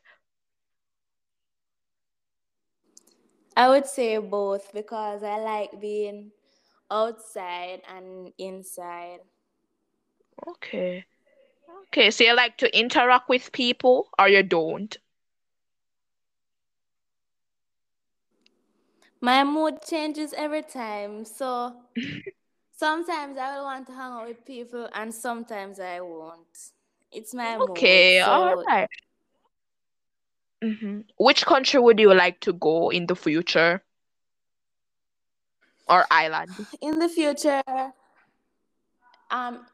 I 3.57 3.69
would 3.69 3.87
say 3.87 4.19
both 4.19 4.73
because 4.73 5.23
I 5.23 5.39
like 5.39 5.81
being 5.81 6.33
outside 6.91 7.83
and 7.89 8.33
inside. 8.39 9.21
Okay. 10.47 11.07
Okay, 11.89 12.11
so 12.11 12.25
you 12.25 12.35
like 12.35 12.57
to 12.59 12.79
interact 12.79 13.29
with 13.29 13.53
people 13.53 14.09
or 14.19 14.29
you 14.29 14.43
don't? 14.43 14.97
My 19.21 19.45
mood 19.45 19.81
changes 19.83 20.35
every 20.35 20.63
time, 20.63 21.25
so 21.25 21.75
sometimes 22.81 23.37
I 23.37 23.57
will 23.57 23.65
want 23.65 23.87
to 23.89 23.93
hang 23.93 24.13
out 24.13 24.27
with 24.27 24.45
people 24.47 24.89
and 24.95 25.13
sometimes 25.13 25.79
I 25.79 26.01
won't. 26.01 26.57
It's 27.13 27.35
my 27.35 27.59
Okay, 27.61 28.21
all 28.21 28.57
so 28.57 28.65
right. 28.67 28.89
hmm 30.63 31.01
Which 31.19 31.45
country 31.45 31.79
would 31.81 32.01
you 32.01 32.15
like 32.15 32.41
to 32.41 32.53
go 32.55 32.89
in 32.91 33.07
the 33.07 33.15
future 33.17 33.83
or 35.89 36.07
island? 36.11 36.57
in 36.81 36.99
the 36.99 37.09
future, 37.09 37.63
um, 39.31 39.67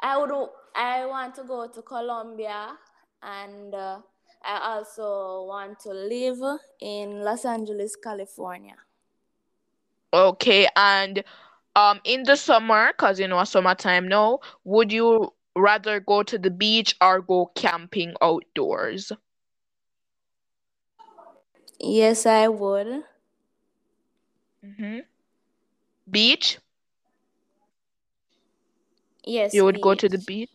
I 0.00 0.18
would 0.18 0.32
I 0.74 1.06
want 1.06 1.36
to 1.36 1.44
go 1.44 1.68
to 1.68 1.82
Colombia 1.82 2.76
and 3.22 3.74
uh, 3.74 3.98
I 4.44 4.74
also 4.74 5.44
want 5.46 5.78
to 5.80 5.90
live 5.90 6.42
in 6.80 7.20
Los 7.22 7.44
Angeles, 7.44 7.94
California. 7.96 8.76
Okay, 10.12 10.66
and 10.76 11.22
um 11.76 12.00
in 12.04 12.24
the 12.24 12.36
summer, 12.36 12.92
cause 12.94 13.20
you 13.20 13.28
know 13.28 13.44
summertime 13.44 14.08
now, 14.08 14.40
would 14.64 14.92
you 14.92 15.34
rather 15.56 16.00
go 16.00 16.22
to 16.24 16.38
the 16.38 16.50
beach 16.50 16.96
or 17.00 17.20
go 17.22 17.46
camping 17.54 18.14
outdoors? 18.22 19.12
Yes, 21.80 22.26
I 22.26 22.48
would. 22.48 23.04
hmm 24.62 25.00
Beach? 26.10 26.58
Yes, 29.24 29.52
You 29.52 29.64
would 29.64 29.80
go 29.80 29.94
to 29.94 30.08
the 30.08 30.18
beach. 30.18 30.26
beach? 30.26 30.50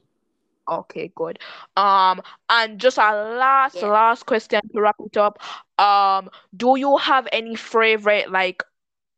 Okay, 0.69 1.11
good. 1.15 1.39
Um, 1.75 2.21
and 2.49 2.79
just 2.79 2.97
a 2.97 3.11
last, 3.37 3.81
Yeah. 3.81 3.83
last 3.83 4.25
question 4.25 4.61
to 4.73 4.81
wrap 4.81 4.95
it 4.99 5.17
up. 5.17 5.39
Um, 5.79 6.29
do 6.55 6.77
you 6.77 6.97
have 6.97 7.27
any 7.31 7.55
favorite 7.55 8.31
like 8.31 8.63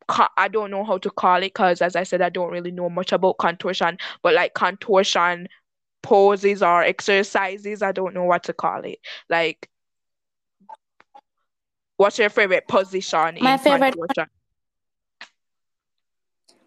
I 0.08 0.48
don't 0.48 0.70
know 0.70 0.84
how 0.84 0.98
to 0.98 1.10
call 1.10 1.36
it 1.38 1.40
because 1.54 1.80
as 1.82 1.96
I 1.96 2.02
said, 2.04 2.20
I 2.22 2.28
don't 2.30 2.50
really 2.52 2.70
know 2.70 2.88
much 2.88 3.12
about 3.12 3.38
contortion, 3.38 3.98
but 4.22 4.34
like 4.34 4.54
contortion 4.54 5.48
poses 6.02 6.62
or 6.62 6.82
exercises, 6.82 7.82
I 7.82 7.92
don't 7.92 8.14
know 8.14 8.24
what 8.24 8.44
to 8.44 8.52
call 8.52 8.82
it. 8.84 8.98
Like, 9.28 9.68
what's 11.96 12.18
your 12.18 12.28
favorite 12.30 12.66
position 12.68 13.36
My 13.40 13.56
in 13.56 13.58
favorite 13.58 13.96
contortion? 13.96 14.26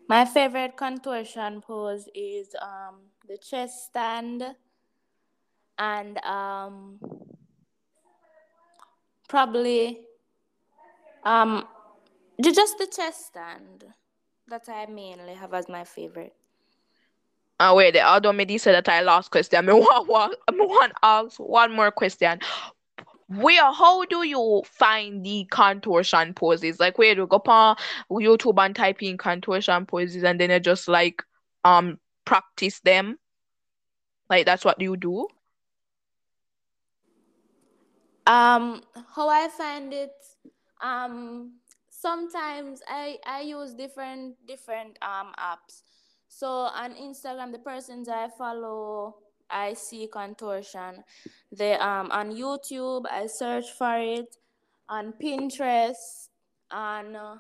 my 0.08 0.26
favorite 0.26 0.76
contortion 0.76 1.62
pose 1.62 2.08
is 2.16 2.56
um 2.62 3.12
the 3.28 3.38
chest 3.38 3.86
stand 3.88 4.56
and 5.78 6.18
um 6.26 7.00
probably 9.28 10.06
um 11.24 11.66
ju- 12.42 12.54
just 12.54 12.78
the 12.78 12.88
chest 12.88 13.28
stand 13.28 13.86
that 14.48 14.70
I 14.70 14.86
mainly 14.86 15.34
have 15.34 15.54
as 15.54 15.68
my 15.68 15.84
favorite. 15.84 16.34
Uh, 17.60 17.74
wait, 17.76 17.94
the 17.94 18.02
other 18.02 18.32
me 18.34 18.58
said 18.58 18.76
that 18.76 18.90
I 18.90 19.02
lost 19.02 19.32
question. 19.32 19.66
Me 19.66 19.74
want, 19.74 20.08
want, 20.08 20.36
me 20.52 20.66
want 20.66 20.94
ask 21.02 21.38
one 21.40 21.72
more 21.72 21.92
question. 21.92 22.40
Where, 23.28 23.74
how 23.74 24.06
do 24.06 24.24
you 24.24 24.64
find 24.66 25.26
the 25.26 25.46
contortion 25.50 26.34
poses? 26.34 26.80
Like, 26.80 26.98
where 26.98 27.14
do 27.16 27.22
you 27.22 27.28
go 27.28 27.42
on 27.48 27.76
YouTube 28.10 28.64
and 28.64 28.76
type 28.76 29.02
in 29.02 29.18
contortion 29.18 29.86
poses 29.86 30.24
and 30.24 30.40
then 30.40 30.50
you 30.50 30.60
just 30.60 30.88
like 30.88 31.24
um 31.66 32.00
practice 32.26 32.80
them? 32.82 33.18
Like, 34.30 34.46
that's 34.46 34.64
what 34.64 34.80
you 34.80 34.96
do? 34.96 35.28
Um, 38.28 38.82
how 39.16 39.30
I 39.30 39.48
find 39.48 39.94
it, 39.94 40.12
um, 40.82 41.54
sometimes 41.98 42.82
I 42.88 43.18
I 43.26 43.42
use 43.42 43.74
different 43.74 44.38
different 44.46 44.98
um 45.02 45.34
apps. 45.38 45.82
So 46.28 46.48
on 46.48 46.94
Instagram, 46.94 47.52
the 47.52 47.60
persons 47.60 48.08
I 48.10 48.30
follow, 48.38 49.16
I 49.50 49.74
see 49.74 50.08
contortion. 50.08 51.04
The 51.52 51.82
um 51.84 52.12
on 52.12 52.32
YouTube, 52.36 53.06
I 53.10 53.28
search 53.28 53.72
for 53.72 53.98
it. 53.98 54.38
On 54.90 55.12
Pinterest, 55.12 56.30
on 56.72 57.16
uh, 57.16 57.36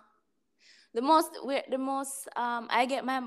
the 0.93 1.02
most 1.02 1.32
the 1.70 1.78
most 1.78 2.28
um 2.36 2.67
I 2.70 2.86
get 2.86 3.06
my 3.06 3.22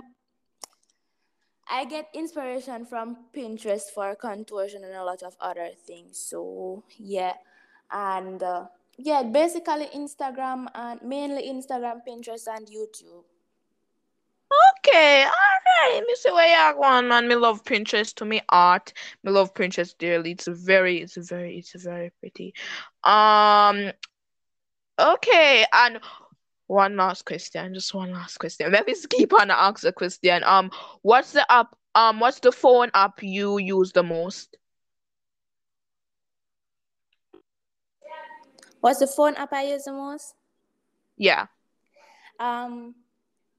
I 1.71 1.85
get 1.85 2.09
inspiration 2.13 2.85
from 2.85 3.31
Pinterest 3.33 3.95
for 3.95 4.15
contortion 4.17 4.83
and 4.83 4.95
a 4.95 5.05
lot 5.05 5.23
of 5.23 5.37
other 5.41 5.71
things. 5.87 6.19
So 6.19 6.85
yeah, 6.99 7.35
and 7.91 8.43
uh, 8.43 8.67
yeah, 9.03 9.23
basically 9.23 9.87
Instagram 9.95 10.67
and 10.75 11.01
mainly 11.03 11.49
Instagram, 11.49 12.01
Pinterest, 12.07 12.47
and 12.49 12.67
YouTube. 12.67 13.25
Okay, 14.79 15.25
all 15.25 15.91
right. 15.91 16.03
Me 16.07 16.15
see 16.17 16.31
where 16.31 16.49
you 16.49 16.55
are 16.55 16.75
going, 16.75 17.09
man. 17.09 17.29
Me 17.29 17.35
love 17.35 17.65
Pinterest 17.65 18.15
to 18.17 18.25
me 18.25 18.41
art. 18.49 18.93
Me 19.23 19.31
love 19.31 19.55
Pinterest 19.55 19.97
dearly. 19.97 20.33
It's 20.33 20.49
very, 20.49 20.99
it's 20.99 21.17
very, 21.17 21.59
it's 21.59 21.73
very 21.83 22.11
pretty. 22.21 22.53
Um, 23.05 23.93
okay, 24.99 25.65
and 25.73 26.01
one 26.67 26.97
last 26.97 27.25
question, 27.25 27.75
just 27.75 27.95
one 27.95 28.13
last 28.13 28.39
question. 28.39 28.71
Let 28.71 28.87
me 28.87 28.95
skip 28.95 29.33
on 29.33 29.51
ask 29.51 29.83
the 29.83 29.93
question. 29.93 30.43
Um, 30.45 30.71
what's 31.03 31.33
the 31.33 31.51
app? 31.51 31.75
Um, 31.95 32.21
what's 32.21 32.41
the 32.41 32.53
phone 32.53 32.91
app 32.95 33.23
you 33.23 33.59
use 33.59 33.93
the 33.93 34.03
most? 34.03 34.57
What's 38.81 39.01
the 39.01 39.07
phone 39.07 39.35
app 39.35 39.53
I 39.53 39.65
use 39.65 39.85
the 39.85 39.93
most? 39.93 40.35
Yeah. 41.17 41.47
Um, 42.39 42.95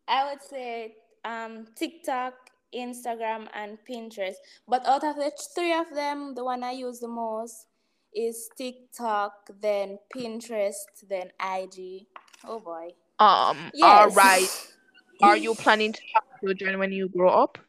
I 0.08 0.30
would 0.32 0.42
say 0.42 0.96
um 1.24 1.68
TikTok, 1.76 2.34
Instagram, 2.74 3.48
and 3.54 3.78
Pinterest. 3.90 4.36
But 4.68 4.86
out 4.88 5.04
of 5.04 5.16
the 5.16 5.32
three 5.56 5.74
of 5.74 5.94
them, 5.94 6.34
the 6.36 6.44
one 6.44 6.64
I 6.64 6.72
use 6.72 7.00
the 7.00 7.08
most 7.08 7.68
is 8.14 8.50
TikTok, 8.58 9.34
then 9.62 10.00
Pinterest, 10.16 10.90
then 11.08 11.32
IG. 11.40 12.08
Oh 12.46 12.60
boy. 12.60 12.90
Um, 13.20 13.72
Yes. 13.74 13.84
all 13.84 14.10
right. 14.10 14.68
Are 15.22 15.38
you 15.38 15.54
planning 15.64 15.94
to 15.94 16.02
have 16.16 16.24
children 16.42 16.80
when 16.80 16.92
you 16.92 17.08
grow 17.08 17.30
up? 17.30 17.60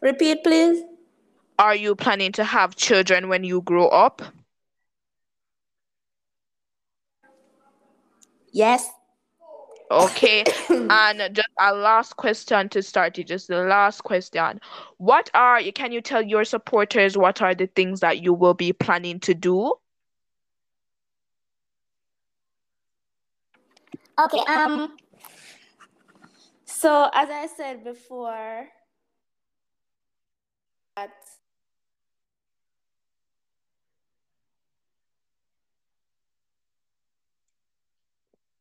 Repeat, 0.00 0.42
please. 0.42 0.82
Are 1.58 1.74
you 1.74 1.94
planning 1.94 2.32
to 2.32 2.44
have 2.44 2.76
children 2.76 3.28
when 3.28 3.44
you 3.44 3.62
grow 3.62 3.88
up? 3.88 4.22
Yes. 8.52 8.90
Okay. 9.90 10.44
And 10.70 11.34
just 11.34 11.48
a 11.58 11.74
last 11.74 12.16
question 12.16 12.68
to 12.70 12.82
start 12.82 13.18
it, 13.18 13.26
just 13.26 13.48
the 13.48 13.62
last 13.62 14.02
question. 14.02 14.60
What 14.98 15.30
are 15.34 15.60
you 15.60 15.72
can 15.72 15.92
you 15.92 16.00
tell 16.00 16.22
your 16.22 16.44
supporters 16.44 17.16
what 17.16 17.40
are 17.42 17.54
the 17.54 17.66
things 17.66 18.00
that 18.00 18.20
you 18.20 18.34
will 18.34 18.54
be 18.54 18.72
planning 18.72 19.20
to 19.20 19.34
do? 19.34 19.72
Okay, 24.18 24.38
um 24.46 24.96
So 26.64 27.08
as 27.14 27.30
I 27.30 27.46
said 27.46 27.84
before, 27.84 28.68
that 30.96 31.10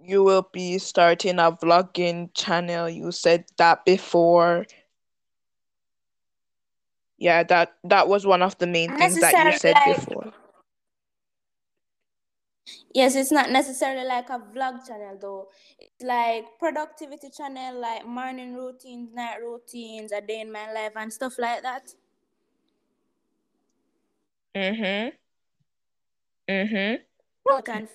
You 0.06 0.24
will 0.24 0.50
be 0.52 0.80
starting 0.80 1.39
a 1.39 1.52
vlogging 1.52 2.30
channel. 2.34 2.89
You 2.89 3.12
said 3.12 3.46
that 3.58 3.86
before. 3.86 4.66
Yeah, 7.18 7.44
that 7.44 7.76
that 7.86 8.10
was 8.10 8.26
one 8.26 8.42
of 8.42 8.58
the 8.58 8.68
main 8.68 8.98
things 8.98 9.20
that 9.20 9.46
you 9.46 9.58
said 9.58 9.76
like 9.76 9.96
before. 9.96 10.34
yes, 12.94 13.16
it's 13.16 13.32
not 13.32 13.50
necessarily 13.50 14.06
like 14.06 14.30
a 14.30 14.39
vlog 14.39 14.86
channel 14.86 15.18
though. 15.20 15.48
It's 15.80 16.04
like 16.04 16.46
productivity 16.60 17.30
channel, 17.30 17.80
like 17.80 18.06
morning 18.06 18.56
routines, 18.56 19.13
night 19.13 19.38
routines, 19.42 20.12
a 20.12 20.20
day 20.20 20.42
in 20.42 20.52
my 20.52 20.72
life, 20.74 20.94
and 20.98 21.13
stuff 21.13 21.39
like 21.39 21.62
that. 21.63 21.94
Mm-hmm. 24.56 25.10
Mm-hmm. 26.50 26.96
no 27.48 27.62
can 27.62 27.88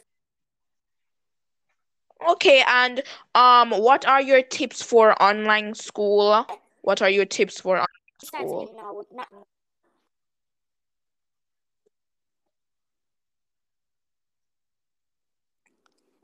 Okay, 2.27 2.65
and 2.67 3.03
um, 3.35 3.71
what 3.71 4.07
are 4.07 4.21
your 4.21 4.43
tips 4.43 4.83
for 4.83 5.21
online 5.23 5.75
school? 5.75 6.47
What 6.83 7.03
are 7.03 7.11
your 7.11 7.25
tips 7.25 7.61
for 7.61 7.77
online 7.77 7.87
school? 8.23 8.61
with 8.97 9.07
no, 9.13 9.17
not 9.17 9.29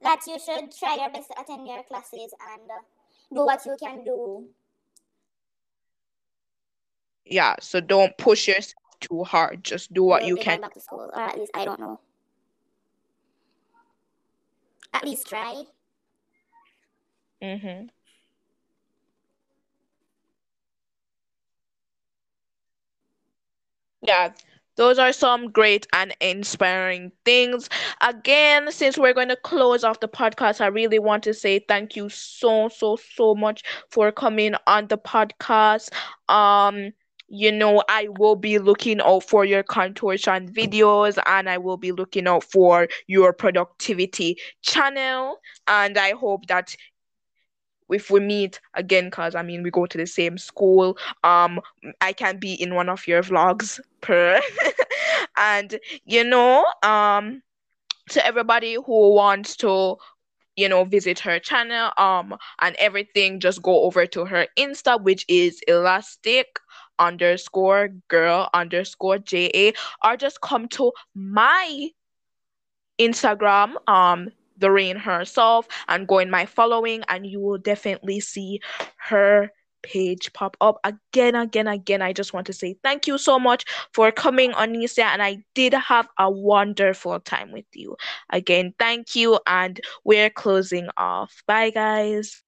that 0.05 0.21
you 0.27 0.39
should 0.39 0.71
try 0.71 0.97
your 0.97 1.11
best 1.11 1.29
to 1.29 1.41
attend 1.41 1.67
your 1.67 1.83
classes 1.83 2.33
and 2.53 2.71
uh, 2.71 2.83
do 3.35 3.45
what 3.45 3.65
you 3.67 3.77
can 3.83 4.05
do. 4.05 4.45
Yeah, 7.25 7.57
so 7.61 7.81
don't 7.81 8.17
push 8.19 8.47
yourself 8.47 8.75
too 9.01 9.25
hard. 9.25 9.65
Just 9.65 9.93
do 9.93 10.05
what 10.05 10.23
You'll 10.23 10.39
you 10.39 10.45
can. 10.45 10.61
back 10.61 10.75
to 10.75 10.81
school, 10.81 11.11
or 11.13 11.21
at 11.21 11.39
least 11.39 11.53
I 11.55 11.65
don't 11.65 11.81
know. 11.81 11.99
At 14.93 15.05
least 15.05 15.27
try. 15.27 15.65
Mm-hmm. 17.45 17.87
Yeah, 24.03 24.33
those 24.77 24.99
are 24.99 25.13
some 25.13 25.51
great 25.51 25.87
and 25.93 26.15
inspiring 26.21 27.13
things. 27.25 27.69
Again, 28.01 28.71
since 28.73 28.99
we're 28.99 29.15
going 29.15 29.29
to 29.29 29.37
close 29.37 29.85
off 29.85 30.01
the 30.01 30.09
podcast, 30.09 30.61
I 30.61 30.67
really 30.67 30.99
want 30.99 31.23
to 31.25 31.35
say 31.35 31.61
thank 31.61 31.97
you 31.97 32.09
so, 32.11 32.69
so, 32.69 32.97
so 32.97 33.35
much 33.35 33.63
for 33.91 34.13
coming 34.13 34.55
on 34.67 34.89
the 34.89 34.99
podcast. 34.99 35.91
Um, 36.29 36.93
you 37.29 37.51
know, 37.51 37.83
I 37.89 38.09
will 38.19 38.37
be 38.37 38.59
looking 38.59 39.01
out 39.01 39.25
for 39.25 39.45
your 39.47 39.63
contortion 39.63 40.53
videos 40.53 41.19
and 41.27 41.49
I 41.49 41.59
will 41.59 41.79
be 41.79 41.91
looking 41.91 42.29
out 42.29 42.45
for 42.45 42.89
your 43.07 43.33
productivity 43.33 44.39
channel. 44.63 45.39
And 45.67 45.97
I 45.99 46.11
hope 46.13 46.47
that 46.49 46.77
if 47.91 48.11
we 48.11 48.21
meet 48.21 48.61
again 48.75 49.07
because 49.07 49.35
i 49.35 49.43
mean 49.43 49.63
we 49.63 49.71
go 49.71 49.87
to 49.87 49.99
the 49.99 50.07
same 50.07 50.39
school 50.39 50.97
um 51.25 51.61
i 52.01 52.13
can 52.13 52.39
be 52.39 52.55
in 52.55 52.75
one 52.75 52.89
of 52.89 53.07
your 53.07 53.23
vlogs 53.23 53.81
per 54.01 54.41
and 55.37 55.79
you 56.05 56.25
know 56.25 56.65
um 56.83 57.43
to 58.09 58.25
everybody 58.25 58.75
who 58.75 59.15
wants 59.15 59.57
to 59.57 59.97
you 60.57 60.69
know 60.69 60.85
visit 60.85 61.19
her 61.21 61.39
channel 61.39 61.91
um 61.99 62.35
and 62.61 62.77
everything 62.79 63.41
just 63.41 63.63
go 63.63 63.83
over 63.85 64.07
to 64.07 64.25
her 64.25 64.47
insta 64.59 65.01
which 65.03 65.25
is 65.29 65.61
elastic 65.69 66.59
underscore 66.99 67.89
girl 68.09 68.49
underscore 68.55 69.19
ja 69.31 69.71
or 70.05 70.17
just 70.17 70.41
come 70.41 70.69
to 70.69 70.93
my 71.15 71.89
instagram 72.99 73.75
um 73.89 74.29
the 74.59 74.71
rain 74.71 74.97
herself 74.97 75.67
and 75.89 76.09
go 76.09 76.19
in 76.19 76.31
my 76.31 76.47
following 76.47 77.03
and 77.09 77.27
you 77.27 77.41
will 77.41 77.59
definitely 77.59 78.21
see 78.21 78.61
her 78.97 79.51
page 79.83 80.33
pop 80.33 80.57
up 80.63 80.79
again 80.85 81.35
again 81.35 81.69
again. 81.69 82.01
I 82.01 82.13
just 82.13 82.33
want 82.33 82.47
to 82.47 82.53
say 82.55 82.77
thank 82.83 83.07
you 83.07 83.19
so 83.19 83.39
much 83.39 83.65
for 83.93 84.11
coming 84.11 84.53
on 84.55 84.73
Nisia 84.73 85.05
and 85.05 85.23
i 85.23 85.45
did 85.55 85.75
have 85.75 86.09
a 86.19 86.31
wonderful 86.31 87.21
time 87.21 87.53
with 87.53 87.67
you. 87.75 87.97
Again 88.31 88.75
thank 88.79 89.15
you 89.15 89.39
and 89.47 89.79
we're 90.05 90.31
closing 90.31 90.89
off. 90.97 91.43
Bye 91.47 91.71
guys 91.71 92.43